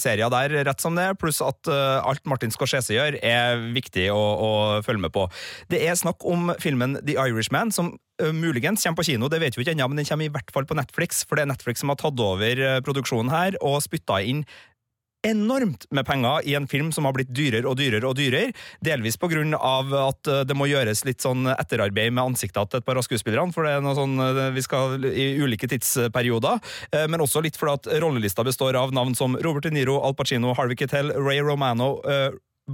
[0.00, 4.08] serier der rett som det er, pluss at uh, alt Martin Scorsese gjør, er viktig
[4.12, 4.52] å, å
[4.86, 5.26] følge med på.
[5.72, 9.58] Det er snakk om filmen The Irishman, som uh, muligens kommer på kino, det vet
[9.58, 11.84] vi ikke ennå, men den kommer i hvert fall på Netflix, for det er Netflix
[11.84, 14.44] som har tatt over uh, produksjonen her og spytta inn
[15.26, 18.54] enormt med penger i en film som har blitt dyrere og dyrere og dyrere.
[18.84, 22.86] Delvis på grunn av at det må gjøres litt sånn etterarbeid med ansiktet til et
[22.86, 24.16] par av skuespillerne, for det er noe sånn
[24.56, 26.60] vi skal i ulike tidsperioder.
[27.12, 30.54] Men også litt fordi at rollelista består av navn som Robert De Niro, Al Pacino,
[30.56, 31.98] Harvey Kittel, Ray Romano,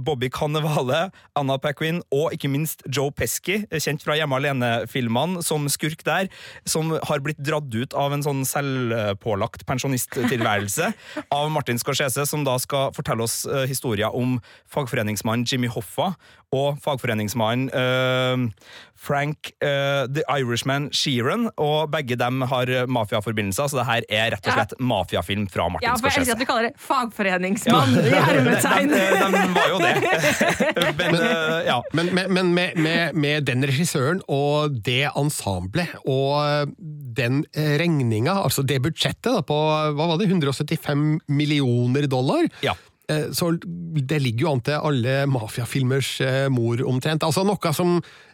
[0.05, 1.07] Bobby Cannevale,
[1.37, 6.31] Anna Paquin og ikke minst Joe Pesky, kjent fra Hjemme alene-filmene som skurk der,
[6.67, 10.91] som har blitt dratt ut av en sånn selvpålagt pensjonisttilværelse
[11.37, 14.37] av Martin Scorsese, som da skal fortelle oss uh, historier om
[14.73, 16.13] fagforeningsmannen Jimmy Hoffa
[16.55, 23.87] og fagforeningsmannen uh, Frank uh, The Irishman Sheeran, og begge dem har mafiaforbindelser, så det
[23.89, 24.83] her er rett og slett ja.
[24.93, 28.91] mafiafilm fra Martin ja, for Jeg elsker at du kaller det fagforeningsmann i hermetegn.
[28.95, 29.01] de,
[29.35, 29.86] de, var jo det.
[30.97, 31.77] men, men, uh, ja.
[31.97, 36.73] men, men med, med, med, den regissøren og det ensemblet og
[37.17, 42.75] den regninga, altså det budsjettet da, på hva var det, 175 millioner dollar, ja.
[43.33, 46.17] så det ligger jo an til alle mafiafilmers
[46.53, 47.25] mor omtrent.
[47.25, 48.26] Altså noe som Eh,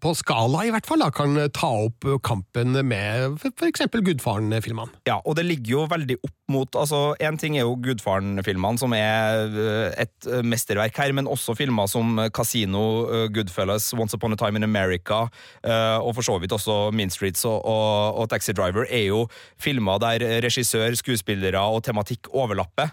[0.00, 3.84] på skala i hvert fall, da, kan ta opp kampen med f.eks.
[3.92, 5.02] Gudfaren-filmene.
[5.08, 8.94] Ja, og det ligger jo veldig opp mot altså En ting er jo Gudfaren-filmene, som
[8.96, 14.38] er eh, et mesterverk her, men også filmer som Casino, eh, Goodfellas, Once Upon a
[14.38, 15.26] Time in America,
[15.66, 19.24] og for så vidt også Mean Streets og, og, og Taxi Driver, er jo
[19.60, 22.92] filmer der regissør, skuespillere og tematikk overlapper.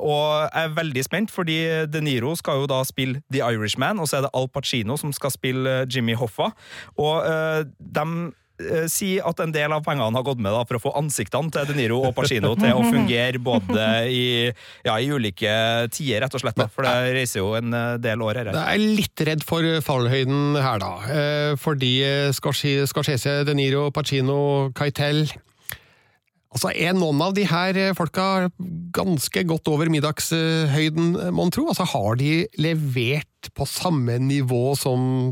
[0.00, 1.58] Og jeg er veldig spent, fordi
[1.90, 5.14] De Niro skal jo da spille The Irishman, og så er det Al Pacino som
[5.14, 6.50] skal skal spille eh, Jimmy Hoffa.
[6.98, 10.78] Og uh, de uh, sier at en del av pengene har gått med da, for
[10.78, 14.24] å få ansiktene til De Niro og Pacino til å fungere både i,
[14.86, 15.52] ja, i ulike
[15.94, 16.58] tider, rett og slett.
[16.58, 18.52] Da, for det reiser jo en del år her.
[18.54, 21.54] Jeg er litt redd for fallhøyden her, da.
[21.60, 21.94] Fordi
[22.36, 24.40] Scorsese, De Niro, Pacino,
[24.76, 25.28] Keitel
[26.50, 28.50] Altså, Er noen av de her folka
[28.94, 31.68] ganske godt over middagshøyden, mon tro?
[31.70, 35.30] Altså, Har de levert på samme nivå som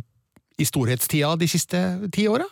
[0.58, 1.80] i storhetstida de siste
[2.14, 2.46] ti åra?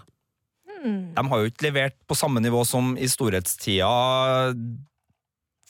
[0.87, 4.53] De har jo ikke levert på samme nivå som i storhetstida,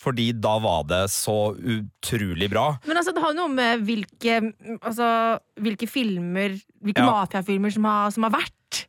[0.00, 2.66] fordi da var det så utrolig bra.
[2.86, 4.40] Men altså, det har jo noe med hvilke,
[4.80, 5.08] altså,
[5.62, 7.08] hvilke filmer, hvilke ja.
[7.08, 8.85] mafiafilmer som har, som har vært.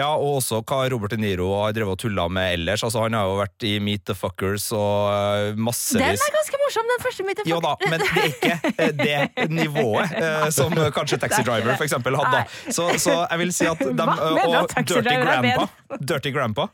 [0.00, 2.84] Ja, og også hva Robert De Niro har drevet og tulla med ellers.
[2.86, 6.60] Altså, Han har jo vært i Meet the Fuckers og uh, massevis Den er ganske
[6.64, 7.52] morsom, den første Meet the Fuckers.
[7.52, 11.86] Jo da, men det er ikke uh, det nivået uh, som kanskje Taxi Driver for
[11.88, 12.44] eksempel hadde.
[12.72, 14.10] Så, så, jeg vil si at de,
[14.46, 15.68] Og Dirty Grandpa,
[16.00, 16.70] Dirty Grandpa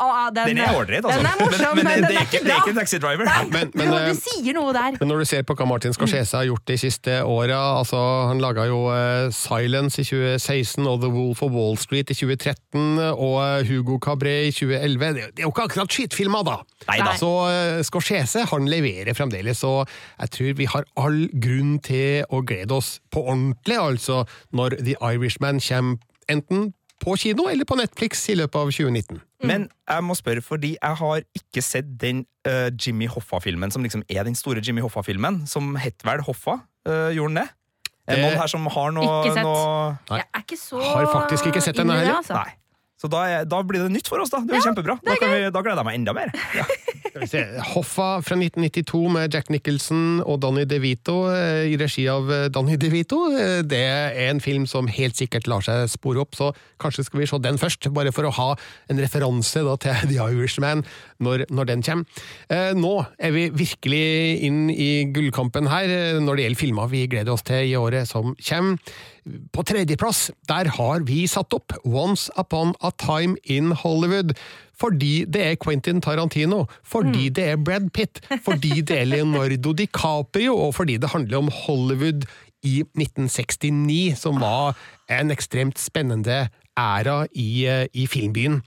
[0.00, 1.18] Den, den, er ålreit, altså.
[1.18, 3.28] Den er morsom, men, men, men det, er ikke, det, er ikke, Taxi Driver.
[3.28, 4.96] Nei, men, men, du, du, sier noe der.
[5.00, 8.40] Men når du ser på hva Martin Scorsese har gjort de siste åra altså, Han
[8.42, 13.36] laga jo uh, Silence i 2016 og The Wolf of Wall Street i 2013 og
[13.36, 15.06] uh, Hugo Cabret i 2011.
[15.20, 16.58] Det, det er jo ikke akkurat skittfilma, da!
[16.88, 17.14] Neida.
[17.20, 19.84] Så uh, Scorsese han leverer fremdeles, og
[20.16, 24.24] jeg tror vi har all grunn til å glede oss på ordentlig, altså,
[24.56, 29.20] når The Irishman kommer enten på kino eller på Netflix i løpet av 2019.
[29.40, 29.46] Mm.
[29.48, 34.04] Men jeg må spørre, fordi jeg har ikke sett den uh, Jimmy Hoffa-filmen som liksom
[34.08, 36.60] er den store Jimmy Hoffa-filmen, som het vel Hoffa?
[36.88, 37.48] Uh, gjorde den det?
[38.10, 39.46] Er det noen her som har noe Ikke sett.
[39.46, 40.16] Noe...
[40.18, 42.16] Jeg er ikke så Har faktisk ikke sett den heller.
[42.18, 42.34] Altså.
[42.34, 42.59] Nei.
[43.00, 44.42] Så da, er, da, blir det nytt for oss, da.
[44.44, 44.98] Det er ja, kjempebra.
[45.04, 46.34] Da, vi, da, gleder jeg meg enda mer.
[46.60, 46.66] Ja.
[47.72, 52.78] Hoffa fra 1992 med Jack Nicholson og Danny DeVito eh, i regi av Donny Danny
[52.78, 53.18] DeVito.
[53.34, 57.22] Eh, det er en film som helt sikkert lar seg spore opp, så kanskje skal
[57.22, 57.90] vi se den først.
[57.96, 58.48] Bare for å ha
[58.92, 60.84] en referanse da, til The Irishman
[61.20, 62.24] når, når den kommer.
[62.76, 64.04] Nå er vi virkelig
[64.46, 68.34] inn i gullkampen her når det gjelder filmer vi gleder oss til i året som
[68.40, 68.96] kommer.
[69.52, 74.34] På tredjeplass der har vi satt opp Once Upon a Time in Hollywood.
[74.80, 77.34] Fordi det er Quentin Tarantino, fordi mm.
[77.36, 82.24] det er Brad Pitt, fordi det er Leonardo DiCaprio, og fordi det handler om Hollywood
[82.64, 84.76] i 1969, som var
[85.10, 86.46] en ekstremt spennende
[86.80, 88.60] æra i, eh, i filmbyen.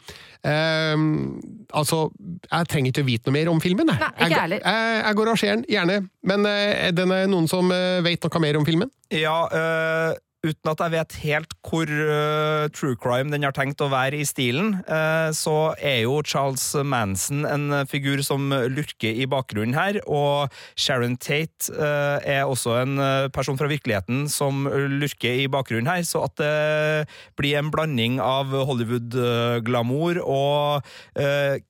[0.43, 1.39] Um,
[1.71, 2.09] altså,
[2.49, 3.87] jeg trenger ikke å vite noe mer om filmen.
[3.87, 6.01] Nei, ikke jeg, jeg, jeg, går og ser den, gjerne.
[6.27, 6.51] Men uh,
[6.89, 8.91] er det noen som uh, vet noe mer om filmen?
[9.13, 13.89] Ja, uh uten at jeg vet helt hvor uh, true crime den har tenkt å
[13.91, 19.75] være i stilen, uh, så er jo Charles Manson en figur som lurker i bakgrunnen
[19.77, 22.99] her, og Sharon Tate uh, er også en
[23.33, 27.07] person fra virkeligheten som lurker i bakgrunnen her, så at det
[27.39, 30.87] blir en blanding av Hollywood-glamour og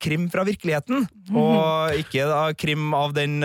[0.01, 1.37] krim fra virkeligheten, mm -hmm.
[1.37, 3.43] og ikke da krim av den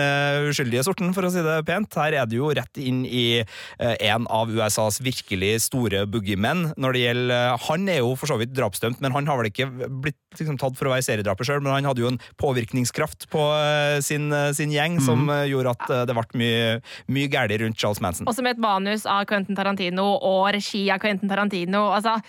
[0.49, 1.93] uskyldige sorten, for å si det pent.
[1.93, 3.43] Her er det jo rett inn i
[3.79, 6.73] en av USAs virkelige virkelig store boogiemen.
[6.79, 9.67] Når det gjelder, han er jo for så vidt drapsdømt, men han har vel ikke
[10.03, 11.61] blitt liksom, tatt for å være seriedraper sjøl.
[11.63, 15.75] Men han hadde jo en påvirkningskraft på uh, sin, uh, sin, gjeng som uh, gjorde
[15.75, 16.75] at det ble mye,
[17.11, 18.29] mye galt rundt Charles Manson.
[18.29, 21.89] Også med et manus av Quentin Tarantino og regi av Quentin Tarantino.
[21.95, 22.19] Altså,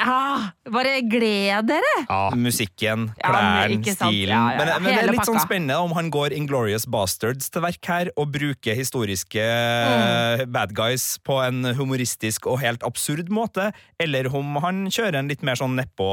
[0.00, 1.92] ja, bare gled dere!
[2.06, 4.32] Ja, musikken, klærne, ja, stilen.
[4.32, 7.90] Ja, men, men, det er litt sånn spennende om han går Inglorious Bastards til verk
[7.90, 10.46] her, og bruker historiske mm.
[10.54, 15.44] bad guys på en humoristisk og helt absurd måte, eller om han kjører en litt
[15.46, 16.10] mer sånn nedpå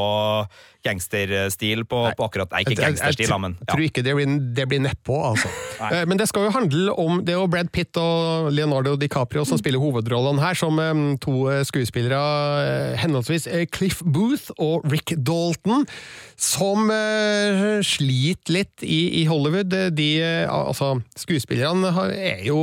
[0.88, 3.64] gangsterstil på, på, akkurat Nei, ikke gangsterstil, men ja.
[3.64, 5.52] Jeg tror ikke det blir, det blir nedpå, altså.
[5.88, 9.44] Eh, men det skal jo handle om Det er jo Brad Pitt og Leonardo DiCaprio
[9.46, 9.62] som mm.
[9.62, 10.80] spiller hovedrollene her, som
[11.22, 15.86] to eh, skuespillere, uh, henholdsvis Cliff Booth og Rick Dalton,
[16.34, 16.90] som
[17.86, 19.74] sliter litt i, i Hollywood.
[19.98, 20.10] De,
[20.50, 22.60] altså, skuespillerne er jo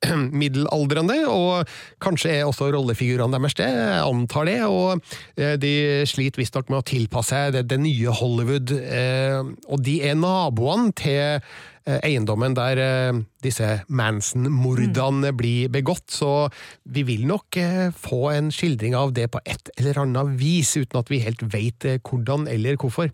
[0.40, 1.68] middelaldrende, og
[2.02, 5.00] kanskje er også rollefigurene deres det, antar det, og
[5.36, 5.72] eh, de
[6.08, 10.94] sliter visstnok med å tilpasse seg det, det, nye Hollywood, eh, og de er naboene
[10.96, 12.80] til eh, eiendommen der
[13.44, 15.36] disse Manson-mordene mm.
[15.36, 16.48] blir begått, så
[16.84, 17.60] vi vil nok
[18.00, 21.86] få en skildring av det på et eller annet vis, uten at vi helt veit
[22.00, 23.12] hvordan eller hvorfor.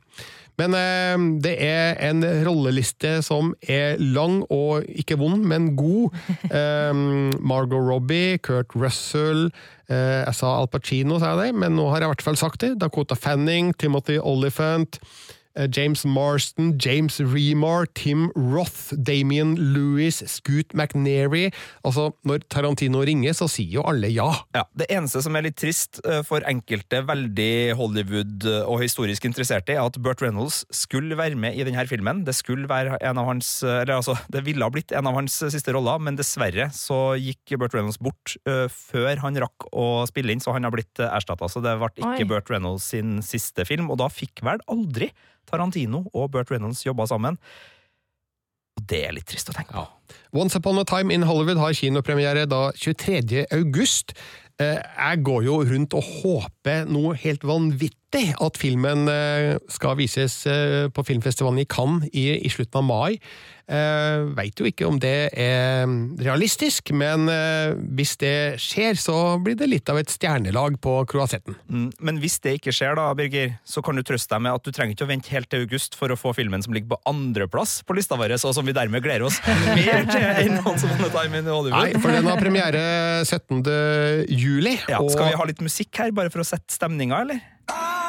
[0.61, 6.16] Men eh, det er en rolleliste som er lang og ikke vond, men god.
[6.57, 6.92] Eh,
[7.42, 9.49] Margot Robbie, Kurt Russell
[9.90, 12.38] eh, Jeg sa Al Pacino, sa jeg det, men nå har jeg i hvert fall
[12.40, 12.77] sagt det.
[12.81, 15.01] Dakota Fanning, Timothy Oliphant.
[15.57, 21.51] Eh, James Marston, James Remar, Tim Roth, Damien Lewis, Scoot McNary
[21.87, 24.29] Altså, når Tarantino ringer, så sier jo alle ja.
[24.57, 24.64] ja.
[24.77, 29.77] Det eneste som er litt trist eh, for enkelte veldig Hollywood- eh, og historisk interesserte,
[29.77, 32.25] er at Burt Reynolds skulle være med i denne filmen.
[32.27, 35.38] Det skulle være en av hans Eller altså, det ville ha blitt en av hans
[35.53, 38.35] siste roller, men dessverre så gikk Burt Reynolds bort
[38.73, 41.49] før han rakk å spille inn, så han har blitt erstatta.
[41.51, 42.29] Så det ble ikke Oi.
[42.29, 45.11] Burt Reynolds sin siste film, og da fikk vel aldri
[45.49, 47.39] Tarantino og Burt Reynolds jobba sammen.
[48.77, 49.85] Og det er litt trist å tenke på.
[49.85, 50.17] Ja.
[50.37, 53.47] Once Upon a Time in Hollywood har kinopremiere da 23.
[53.57, 54.13] august.
[54.61, 60.47] Eh, jeg går jo rundt og håper noe helt vanvittig at filmen eh, skal vises
[60.47, 63.21] eh, på filmfestivalen i Cannes i, i slutten av mai.
[63.66, 65.90] Uh, Veit jo ikke om det er
[66.23, 71.57] realistisk, men uh, hvis det skjer, så blir det litt av et stjernelag på kroasetten.
[71.66, 74.62] Mm, men hvis det ikke skjer, da, Birger, så kan du trøste deg med at
[74.62, 77.01] du trenger ikke å vente helt til august for å få filmen som ligger på
[77.11, 79.40] andreplass på lista vår, og som vi dermed gleder oss
[79.75, 81.75] mer til enn Once Upon a Time in Hollywood.
[81.75, 82.87] Nei, for den har premiere
[83.27, 83.66] 17.
[84.31, 84.79] juli.
[84.87, 85.11] Ja, og...
[85.11, 87.42] Skal vi ha litt musikk her, bare for å sette stemninga, eller?
[87.68, 88.06] Ah!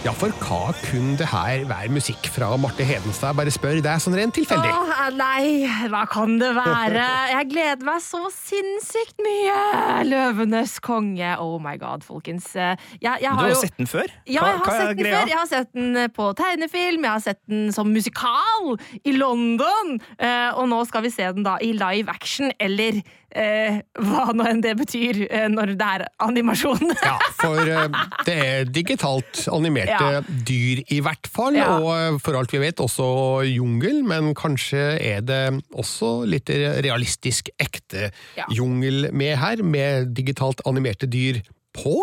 [0.00, 3.34] Ja, for hva kunne det her være musikk fra Marte Hedenstad?
[3.36, 4.70] Bare spør, det er sånn rent tilfeldig.
[4.72, 7.02] Åh, nei, hva kan det være?
[7.34, 9.58] Jeg gleder meg så sinnssykt mye!
[10.08, 11.34] Løvenes konge.
[11.44, 12.48] Oh my god, folkens.
[12.56, 14.08] Jeg, jeg har du har jo sett den før?
[14.24, 15.18] Ja, jeg har sett den greia?
[15.18, 15.34] før.
[15.34, 18.72] Jeg har sett den på tegnefilm, jeg har sett den som musikal
[19.04, 23.76] i London, eh, og nå skal vi se den da i live action, eller Eh,
[24.02, 26.82] hva nå enn det betyr eh, når det er animasjon.
[27.06, 27.86] ja, for eh,
[28.26, 30.22] det er digitalt animerte ja.
[30.26, 31.76] dyr i hvert fall, ja.
[31.78, 33.06] og for alt vi vet også
[33.46, 38.48] jungel, men kanskje er det også litt realistisk ekte ja.
[38.50, 41.44] jungel med her, med digitalt animerte dyr
[41.76, 42.02] på?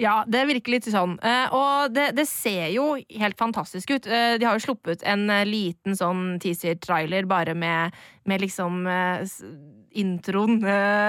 [0.00, 1.18] Ja, det virker litt sånn.
[1.20, 4.08] Eh, og det, det, ser jo helt fantastisk ut.
[4.08, 7.92] De har jo sluppet en liten sånn teaser-trailer bare med,
[8.28, 8.84] med liksom
[9.94, 10.60] introen.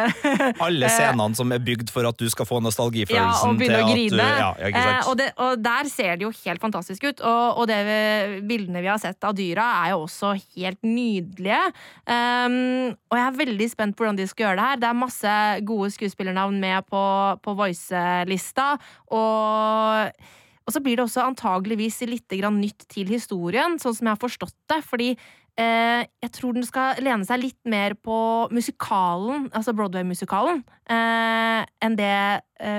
[0.66, 3.82] Alle eh, scenene som er bygd for at du skal få nostalgifølelsen ja, og begynne
[3.84, 4.28] å grine.
[4.28, 7.24] Du, ja, eh, og, det, og, der ser det jo helt fantastisk ut.
[7.24, 8.02] Og, og det vi,
[8.50, 11.64] bildene vi har sett av dyra, er jo også helt nydelige.
[12.04, 14.84] Um, og jeg er veldig spent på hvordan de skal gjøre det her.
[14.84, 15.34] Det er masse
[15.68, 17.04] gode skuespillernavn med på,
[17.44, 18.74] på Voice-lista.
[19.14, 20.32] Og
[20.64, 24.56] og så blir det også antageligvis litt nytt til historien, sånn som jeg har forstått
[24.72, 24.80] det.
[24.88, 25.10] Fordi
[25.54, 28.16] Eh, jeg tror den skal lene seg litt mer på
[28.54, 32.16] musikalen, altså Broadway-musikalen, eh, enn det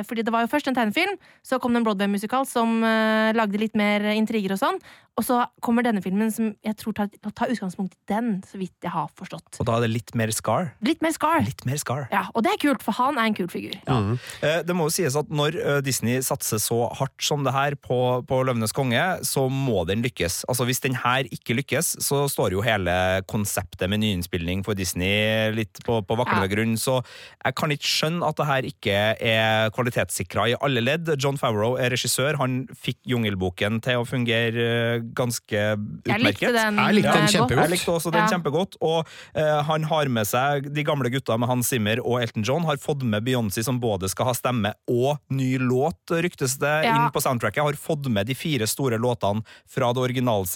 [0.09, 3.61] Fordi det var jo først en tegnefilm, så kom det en Broadway-musikal som eh, lagde
[3.61, 4.81] litt mer intriger og sånn.
[5.15, 8.75] Og så kommer denne filmen som jeg tror tar, tar, utgangspunkt i den, så vidt
[8.83, 9.61] jeg har forstått.
[9.63, 10.73] Og da er det litt mer Scar?
[10.83, 11.45] Litt mer Scar.
[11.47, 12.09] Litt mer Scar.
[12.11, 13.77] Ja, Og det er kult, for han er en kul figur.
[13.87, 14.01] Ja.
[14.01, 14.17] Mm.
[14.43, 17.77] Eh, det må jo sies at når eh, Disney satser så hardt som det her
[17.79, 20.43] på, på 'Løvenes konge', så må den lykkes.
[20.51, 25.53] Altså Hvis den her ikke lykkes, så står jo hele konseptet med nyinnspilling for Disney
[25.55, 26.55] litt på, på vaklende Ja.
[26.57, 27.05] grunn, så
[27.45, 31.11] jeg kan ikke skjønne at det her ikke er kvalitetssikra i alle ledd.
[31.21, 36.55] John Favreau er regissør, han fikk Jungelboken til å fungere eh, ganske Jeg likte utmerket.
[36.57, 37.63] den, Jeg likte den kjempegodt.
[37.65, 38.31] Jeg likte også den Ja.
[38.33, 42.45] kjempegodt, og eh, han har med seg de gamle gutta med Hans Zimmer og Elton
[42.47, 46.75] John, har fått med Beyoncé, som både skal ha stemme og ny låt, ryktes det,
[46.87, 46.95] Ja.
[46.95, 47.63] inn på soundtracket.
[47.65, 50.47] Har fått med de fire store låtene fra det originale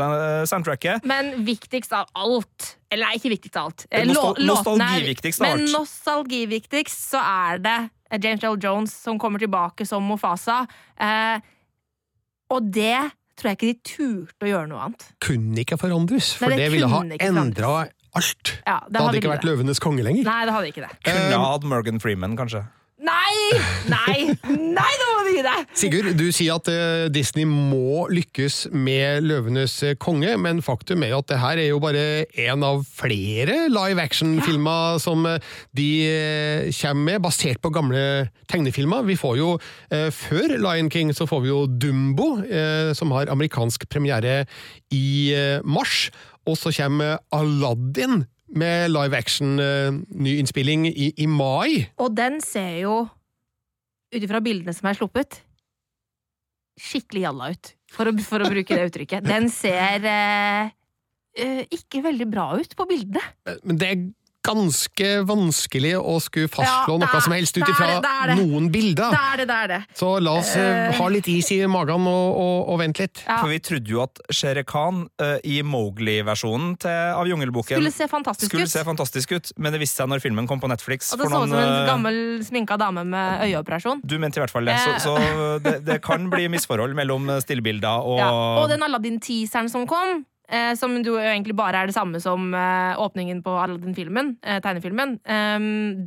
[0.46, 1.04] soundtracket.
[1.04, 3.86] Men viktigst av alt Eller nei, ikke viktigst av alt.
[3.90, 5.60] Eh, Nostal- nostalgiviktigst av alt.
[5.60, 7.76] Men nostalgiviktigst så er det
[8.10, 8.56] eh, James L.
[8.64, 10.62] Jones som kommer tilbake som Mofasa.
[10.96, 11.40] Eh,
[12.50, 15.04] og det tror jeg ikke de turte å gjøre noe annet.
[15.22, 17.74] Kunne ikke forandres, for Nei, det det ville ha endra
[18.16, 18.54] alt.
[18.66, 20.24] Ja, Det hadde ikke vært Løvenes konge lenger.
[20.26, 20.90] Nei, det hadde ikke det.
[21.04, 22.64] Kunne Eh, hatt Morgan Freeman, kanskje.
[22.98, 23.54] Nei!
[23.86, 24.24] Nei!
[24.50, 25.66] Nei, nå må du gi deg!
[25.78, 31.12] Sigurd, du sier at eh, Disney må lykkes med Løvenes eh, konge, men faktum er
[31.12, 32.02] jo at det her er jo bare
[32.42, 35.38] en av flere live action-filmer som eh,
[35.78, 35.86] de
[36.80, 38.02] kommer med, basert på gamle
[38.50, 39.06] tegnefilmer.
[39.06, 39.52] Vi får jo,
[40.14, 42.28] før Lion King, så får vi jo Dumbo,
[42.98, 44.42] som har amerikansk premiere
[44.94, 45.30] i
[45.62, 46.08] mars,
[46.48, 51.88] og så kommer Aladdin med live action-nyinnspilling ny innspilling i, i mai.
[52.00, 52.96] Og den ser jo,
[54.14, 55.40] ut ifra bildene som er sluppet,
[56.78, 59.26] skikkelig jalla ut, for å, for å bruke det uttrykket.
[59.26, 60.70] Den ser uh,
[61.42, 63.24] uh, ikke veldig bra ut på bildene.
[63.66, 64.06] Men det er
[64.48, 68.34] ganske vanskelig å skulle fastslå Ja, det noe er- som helst ut er ifra er
[68.38, 69.12] noen bilder.
[69.12, 69.80] Det er det, det er det.
[69.98, 73.22] Så la oss uh, ha litt is i magen og, og, og vente litt.
[73.26, 73.38] Ja.
[73.42, 78.52] For vi trodde jo at Shere Khan uh, i Mowgli-versjonen av Jungelboken Skulle se fantastisk
[78.52, 81.28] skulle se fantastisk ut, men det viste seg når filmen kom på Netflix Og det
[81.28, 84.02] for så ut som en gammel sminka dame med øyeoperasjon.
[84.04, 88.04] Du mente i hvert fall det, så, så det, det kan bli misforhold mellom stillbilder
[88.08, 88.32] og, Ja.
[88.62, 92.98] Og den Aladdin-teaseren som kom, eh, som jo egentlig bare er det samme som eh,
[93.00, 95.58] åpningen på Aladdin-filmen, eh, tegnefilmen, eh,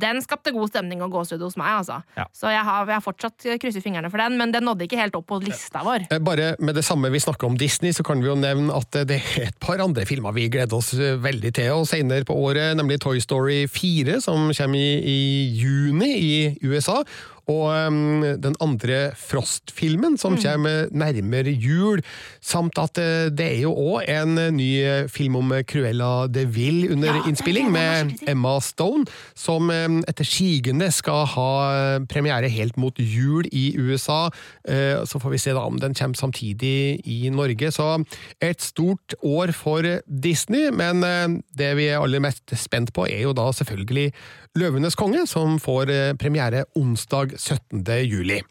[0.02, 2.00] den skapte god stemning og gåsehud hos meg, altså.
[2.18, 2.26] Ja.
[2.36, 5.16] Så jeg har, jeg har fortsatt krysset fingrene for den, men den nådde ikke helt
[5.18, 6.08] opp på lista vår.
[6.10, 8.98] Eh, Bare med det samme vi snakker om Disney, så kan vi jo nevne at
[8.98, 12.26] eh, det er et par andre filmer vi gleder oss eh, veldig til og senere
[12.28, 15.20] på året, nemlig Toy Story 4, som kommer i, i
[15.58, 16.32] juni i
[16.66, 17.02] USA.
[17.50, 22.02] Og um, den andre Frost-filmen, som kommer nærmere jul.
[22.42, 24.70] Samt at eh, det er jo òg en eh, ny
[25.10, 28.14] film om Cruella de Vil under Ja, innspilling, med.
[28.30, 34.28] Emma Stone, som um, etter sigende skal ha eh, premiere helt mot jul i USA.
[34.68, 37.72] Uh, Så får vi se da om den kommer samtidig i Norge.
[37.74, 38.04] Så
[38.40, 43.26] et stort år for Disney, men uh, det vi er aller mest spent på, er
[43.26, 44.12] jo da selvfølgelig
[44.52, 47.86] Løvenes konge, som får eh, premiere onsdag 17.
[48.04, 48.42] juli.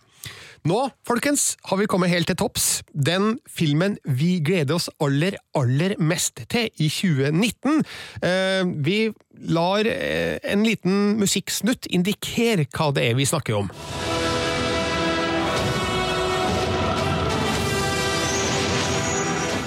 [0.65, 2.81] Nå, folkens, har vi kommet helt til topps.
[2.93, 7.83] Den filmen vi gleder oss aller, aller mest til i 2019.
[8.25, 8.97] Eh, vi
[9.53, 13.69] lar eh, en liten musikksnutt indikere hva det er vi snakker om.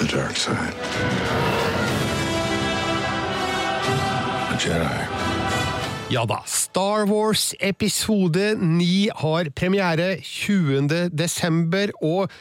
[0.03, 0.75] The dark side.
[4.51, 5.64] The Jedi.
[6.13, 11.09] Ja da, Star Wars episode 9 har premiere 20.
[11.17, 12.33] desember, og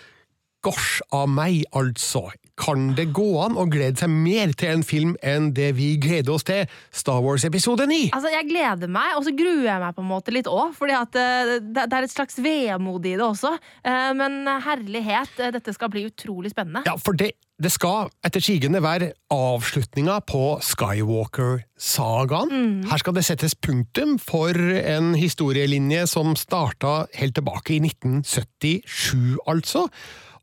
[0.64, 2.28] gosh av meg, altså.
[2.60, 6.36] Kan det gå an å glede seg mer til en film enn det vi gleder
[6.36, 8.12] oss til Star Wars episode 9?
[8.14, 11.18] Altså, Jeg gleder meg, og så gruer jeg meg på en måte litt òg, at
[11.18, 13.56] eh, det det er et slags vemod i det også.
[13.82, 16.84] Eh, Men herlighet, eh, dette skal bli utrolig spennende.
[16.86, 17.32] Ja, for det,
[17.62, 22.84] det skal etter sigende være avslutninga på Skywalker-sagaen.
[22.90, 29.86] Her skal det settes punktum for en historielinje som starta helt tilbake i 1977, altså.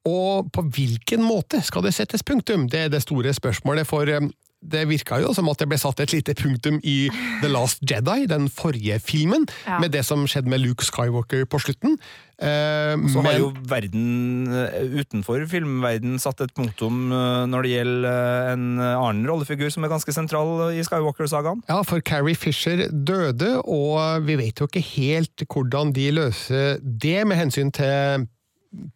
[0.06, 2.68] Og på hvilken måte skal det settes punktum?
[2.70, 4.30] Det er det store spørsmålet, for eh,
[4.62, 7.08] det virka jo som at det ble satt et lite punktum i
[7.40, 9.78] The Last Jedi, den forrige filmen, Ja.
[9.80, 11.96] med det som skjedde med Luke Skywalker på slutten.
[12.40, 18.10] Eh, Så har jo verden eh, utenfor filmverden satt et punktum eh, når det gjelder
[18.10, 21.62] eh, en annen rollefigur som er ganske sentral i Skywalker-sagaen.
[21.68, 27.26] Ja, for Carrie Fisher døde, og vi vet jo ikke helt hvordan de løser det
[27.26, 28.26] med hensyn til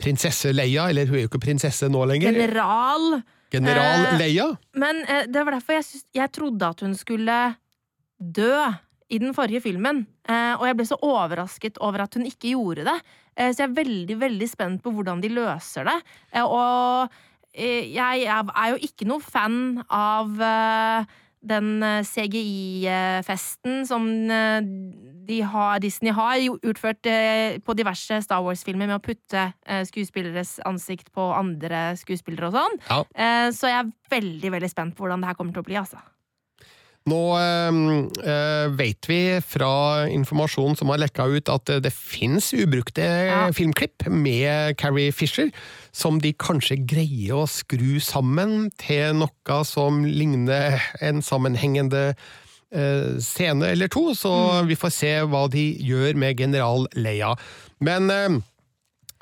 [0.01, 2.33] prinsesse Leia, eller hun er jo ikke prinsesse nå lenger.
[2.37, 3.23] General
[3.55, 4.49] General Eh, Leia.
[4.81, 7.39] Men eh, det var derfor jeg, syns- jeg trodde at hun skulle
[8.19, 8.55] dø
[9.13, 10.05] i den forrige filmen.
[10.29, 12.97] Eh, og jeg ble så overrasket over at hun ikke gjorde det.
[13.37, 15.99] Eh, så jeg er veldig, veldig spent på hvordan de løser det.
[16.33, 17.13] Eh, og
[17.53, 21.13] eh, jeg er er jo ikke noe fan av eh,
[21.49, 24.61] den eh, CGI-festen som eh,
[25.25, 29.47] de har, Disney har utført eh, på diverse Star Wars-filmer med å putte
[29.89, 32.81] skuespilleres ansikt på andre skuespillere og sånn.
[32.89, 32.99] Ja.
[33.55, 35.79] Så jeg er veldig veldig spent på hvordan det her kommer til å bli.
[35.81, 36.01] altså.
[37.05, 43.51] Nå øh, vet vi fra informasjon som har lekka ut at det fins ubrukte Ja.
[43.53, 45.51] filmklipp med Carrie Fisher,
[45.93, 52.15] som de kanskje greier å skru sammen til noe som ligner en sammenhengende
[52.73, 57.35] øh, scene eller to, så vi får se hva de gjør med general Leia.
[57.85, 58.41] Men øh,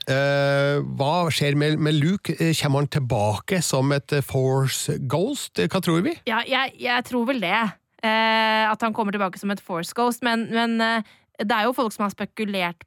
[0.06, 2.34] hva skjer med, med Luke?
[2.60, 5.60] Kommer han tilbake som et Force Ghost?
[5.62, 6.16] Hva tror vi?
[6.28, 7.58] Ja, jeg, jeg tror vel det.
[8.02, 10.24] Eh, at han kommer tilbake som et Force Ghost.
[10.26, 12.82] Men, men eh, det er jo folk som har spekulert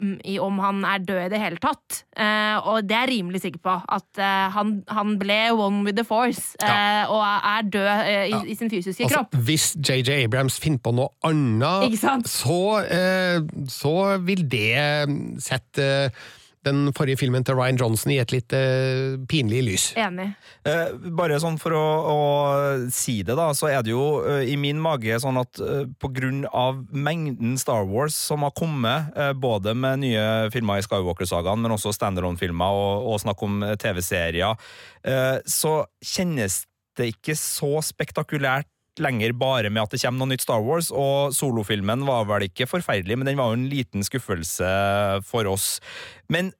[0.00, 1.98] mm, i om han er død i det hele tatt.
[2.16, 3.74] Eh, og det er jeg rimelig sikker på.
[3.92, 8.40] At eh, han, han ble one with the force, eh, og er død eh, i,
[8.54, 9.36] i sin fysiske Altså, kropp.
[9.50, 11.98] hvis JJ Abrams finner på noe annet,
[12.30, 13.94] så, eh, så
[14.24, 14.72] vil det
[15.44, 16.24] sette eh,
[16.66, 19.86] den forrige filmen til Ryan Johnson i et litt uh, pinlig lys.
[20.00, 20.30] Enig.
[20.66, 22.18] Eh, bare sånn for å, å
[22.94, 26.10] si det, da, så er det jo uh, i min mage sånn at uh, på
[26.16, 31.74] grunn av mengden Star Wars som har kommet, både med nye filmer i Skywalker-sagaen, men
[31.74, 34.56] også standalone-filmer og, og snakk om TV-serier,
[35.04, 36.64] eh, så kjennes
[36.98, 38.68] det ikke så spektakulært
[39.02, 42.68] lenger bare med at det kommer noe nytt Star Wars, og solofilmen var vel ikke
[42.70, 44.68] forferdelig, men den var jo en liten skuffelse
[45.26, 45.78] for oss.
[46.32, 46.52] Men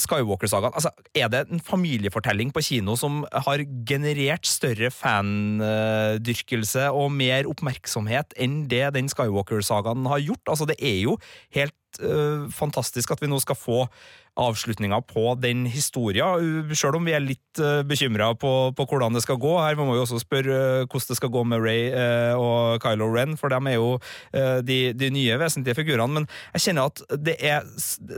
[0.00, 7.48] Skywalker-sagaen, altså, er det en familiefortelling på kino som har generert større fandyrkelse og mer
[7.50, 10.44] oppmerksomhet enn det den Skywalker-sagaen har gjort?
[10.48, 11.18] Altså, det er jo
[11.56, 13.84] helt øh, fantastisk at vi nå skal få
[14.38, 19.24] avslutninga på den historien, sjøl om vi er litt uh, bekymra på, på hvordan det
[19.24, 19.56] skal gå.
[19.58, 23.10] Her må vi også spørre øh, hvordan det skal gå med Ray øh, og Kylo
[23.14, 23.98] Ren, for de er jo
[24.66, 26.20] de, de nye vesentlige figurene.
[26.20, 27.66] Men jeg kjenner at det, er,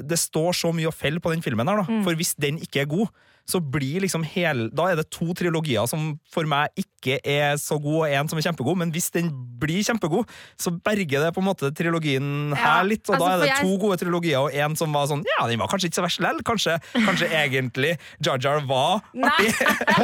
[0.08, 2.00] det står så mye å felle på den filmen her, da.
[2.04, 3.12] For hvis den ikke er god,
[3.48, 7.78] så blir liksom hele Da er det to trilogier som for meg ikke er så
[7.82, 9.30] gode, og én som er kjempegod, men hvis den
[9.62, 10.28] blir kjempegod,
[10.60, 13.48] så berger det på en måte trilogien her Ja, litt, og altså, da er det
[13.50, 16.06] jeg- to gode trilogier, og én som var sånn Ja, den var kanskje ikke så
[16.06, 16.42] verst likevel.
[16.42, 19.52] Kanskje, kanskje egentlig Jar Jar var artig.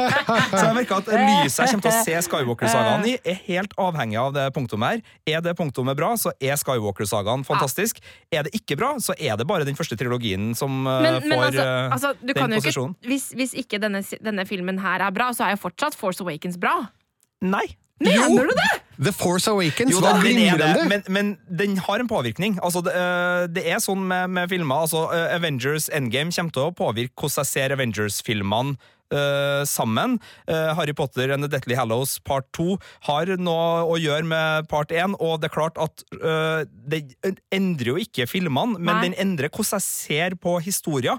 [0.51, 4.19] så jeg merker at lyset jeg kommer til å se Skywalker-sagaen i, er helt avhengig
[4.19, 5.01] av det punktumet her.
[5.37, 7.99] Er det punktumet bra, så er Skywalker-sagaen fantastisk.
[8.31, 11.39] Er det ikke bra, så er det bare den første trilogien som men, får men
[11.39, 12.95] altså, altså, du den kan jo ikke, posisjonen.
[13.29, 16.57] Hvis, hvis ikke denne, denne filmen her er bra, så er jo fortsatt Force Awakens
[16.59, 16.89] bra.
[17.45, 17.67] Nei.
[17.99, 18.69] Mener du det?!
[18.99, 20.85] The Force Awakens Jo da, var den glimrende!
[20.87, 22.57] men, men den har en påvirkning.
[22.63, 24.85] Altså, det, øh, det er sånn med, med filmer.
[24.85, 30.19] Altså, øh, Avengers Endgame kommer til å påvirke hvordan jeg ser Avengers-filmene Uh, sammen.
[30.45, 32.75] Uh, Harry Potter and The Deathly Hallows part 2
[33.07, 36.99] har noe å gjøre med part 1, og det er klart at uh, det
[37.49, 39.07] endrer jo ikke filmene, men Nei.
[39.07, 41.17] den endrer hvordan jeg ser på historier.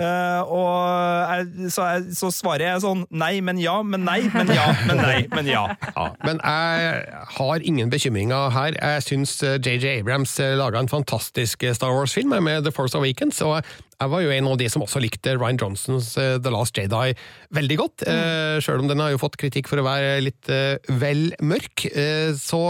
[0.00, 4.48] Eh, og jeg, så, jeg, så svarer jeg sånn nei, men ja, men nei, men
[4.48, 5.66] ja, men nei, men ja.
[5.92, 7.04] Ja, men jeg
[7.36, 8.76] har ingen bekymringer her.
[8.80, 13.42] Jeg syns JJ Abrams laga en fantastisk Star Wars-film med The Force Awakens.
[13.44, 13.60] og
[14.00, 17.12] jeg var jo en av de som også likte Ryan Johnsons eh, The Last Jedi
[17.54, 18.04] veldig godt.
[18.08, 21.84] eh, Sjøl om den har jo fått kritikk for å være litt eh, vel mørk.
[21.92, 22.62] Eh, Så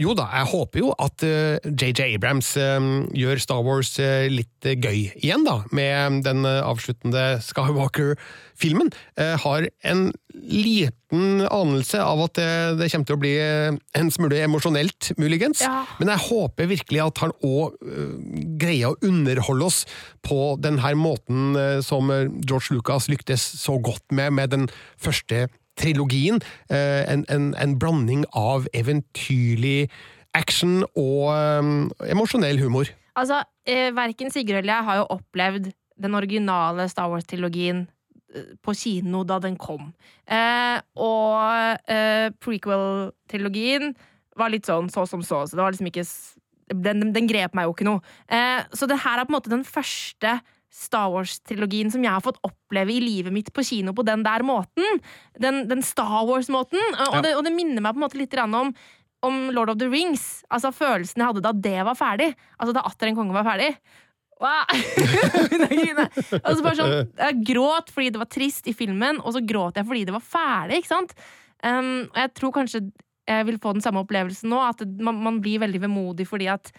[0.00, 3.92] jo da, jeg håper jo at JJ Abrams gjør Star Wars
[4.32, 5.60] litt gøy igjen, da.
[5.74, 8.18] Med den avsluttende Skywalker-filmen.
[8.58, 12.48] Eh, Har en liten anelse av at det,
[12.80, 15.62] det kommer til å bli eh, en smule emosjonelt, muligens.
[15.62, 15.84] Ja.
[16.00, 17.78] Men jeg håper virkelig at han òg
[18.60, 19.84] greier å underholde oss
[20.26, 25.46] på denne måten eh, som eh, George Lucas lyktes så godt med, med den første
[25.78, 26.40] trilogien.
[26.70, 29.88] Eh, En, en, en blanding av eventyrlig
[30.36, 32.90] action og eh, emosjonell humor.
[33.18, 37.94] Altså, eh, Verken Sigurd eller jeg har jo opplevd den originale Star Wars-trilogien eh,
[38.62, 39.92] på kino da den kom.
[40.28, 43.94] Eh, og eh, prequel-trilogien
[44.38, 46.04] var litt sånn så som så, så det var liksom ikke
[46.68, 48.02] Den, den grep meg jo ikke noe.
[48.28, 50.34] Eh, så det her er på en måte den første
[50.68, 54.44] Star Wars-trilogien som jeg har fått oppleve i livet mitt på kino på den der
[54.44, 55.00] måten.
[55.40, 56.76] Den, den Star Wars-måten.
[56.92, 57.22] Og, Ja.
[57.24, 58.74] det, og det minner meg på en måte litt om
[59.26, 60.44] om Lord of the Rings.
[60.52, 62.28] Altså følelsen jeg hadde da det var ferdig.
[62.60, 63.72] Altså da Atter en konge var ferdig.
[64.38, 64.68] Wow.
[64.70, 66.04] Begynner å grine.
[66.38, 69.88] altså bare sånn, jeg gråt fordi det var trist i filmen, og så gråt jeg
[69.88, 70.78] fordi det var ferdig.
[70.82, 71.14] ikke sant?
[71.64, 72.84] Um, og jeg tror kanskje
[73.28, 76.70] jeg vil få den samme opplevelsen nå, at man, man blir veldig vemodig fordi at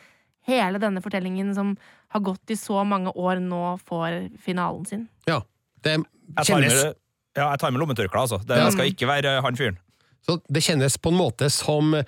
[0.49, 1.75] hele denne fortellingen som
[2.15, 5.03] har gått i så mange år, nå får finalen sin.
[5.29, 5.41] Ja,
[5.85, 6.79] det Jeg kjennes
[7.37, 8.39] ja, jeg tar med lommetørkleet, altså.
[8.47, 8.71] Det Ja.
[8.73, 9.77] skal ikke være han fyren.
[10.25, 12.03] Så det kjennes på en måte som eh,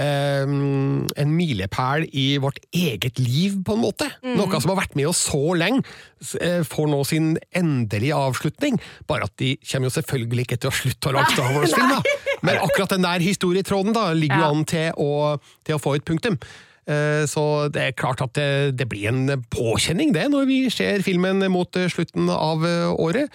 [0.00, 4.08] en milepæl i vårt eget liv, på en måte.
[4.26, 5.82] Noe som har vært med oss så lenge,
[6.40, 8.78] eh, får nå sin endelige avslutning.
[9.08, 12.02] Bare at de kommer jo selvfølgelig ikke til å slutte å lage Star Wars-film, da.
[12.46, 14.50] Men akkurat den der historietråden da, ligger jo Ja.
[14.52, 15.10] an til å,
[15.64, 16.38] til å få et punktum.
[16.86, 21.02] Eh, Så det er klart at det, det blir en påkjenning, det, når vi ser
[21.02, 23.32] filmen mot eh, slutten av eh, året.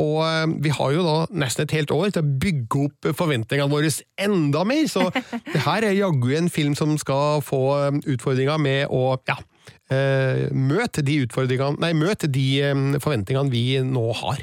[0.00, 3.90] Og vi har jo da nesten et helt år til å bygge opp forventningene våre
[4.16, 5.10] enda mer, så
[5.52, 7.60] det her er jaggu en film som skal få
[8.00, 9.36] utfordringer med å ja,
[10.56, 11.18] møte de
[11.92, 12.46] møte de
[12.96, 14.40] forventningene vi nå har.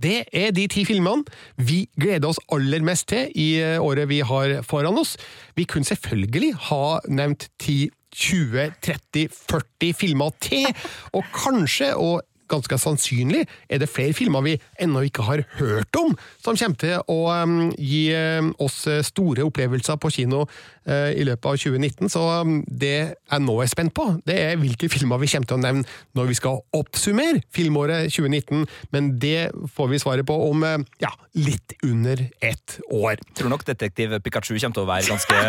[0.00, 1.26] Det er de ti filmene
[1.60, 5.16] vi gleder oss aller mest til i eh, året vi har foran oss.
[5.56, 10.66] Vi kunne selvfølgelig ha nevnt 10, 20, 30, 40 filmer til,
[11.12, 16.16] og kanskje, og ganske sannsynlig, er det flere filmer vi ennå ikke har hørt om,
[16.42, 20.44] som kommer til å em, gi em, oss eh, store opplevelser på kino
[20.86, 22.10] eh, i løpet av 2019.
[22.12, 25.58] Så em, det jeg nå er spent på, det er hvilke filmer vi kommer til
[25.58, 25.86] å nevne
[26.18, 31.12] når vi skal oppsummere filmåret 2019, men det får vi svaret på om eh, ja,
[31.38, 33.20] litt under ett år.
[33.38, 35.40] Tror nok Detektiv Pikachu kommer til å være ganske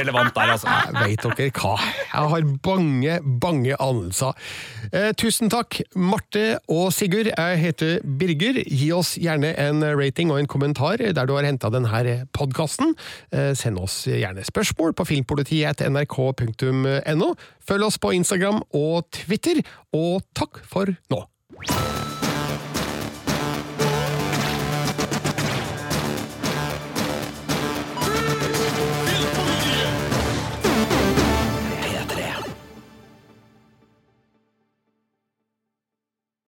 [0.00, 0.78] relevant der, altså.
[0.96, 1.76] Veit dere hva?
[2.10, 4.34] Jeg har bange, bange anelser.
[4.90, 6.39] Eh, tusen takk, Marte
[6.70, 7.28] og Sigurd.
[7.32, 8.62] Jeg heter Birger.
[8.66, 12.88] Gi oss gjerne en rating og en kommentar der du har henta denne podkasten.
[13.32, 17.28] Eh, send oss gjerne spørsmål på filmpolitiet.nrk.no.
[17.68, 19.56] Følg oss på Instagram og Twitter,
[19.92, 21.20] og takk for nå.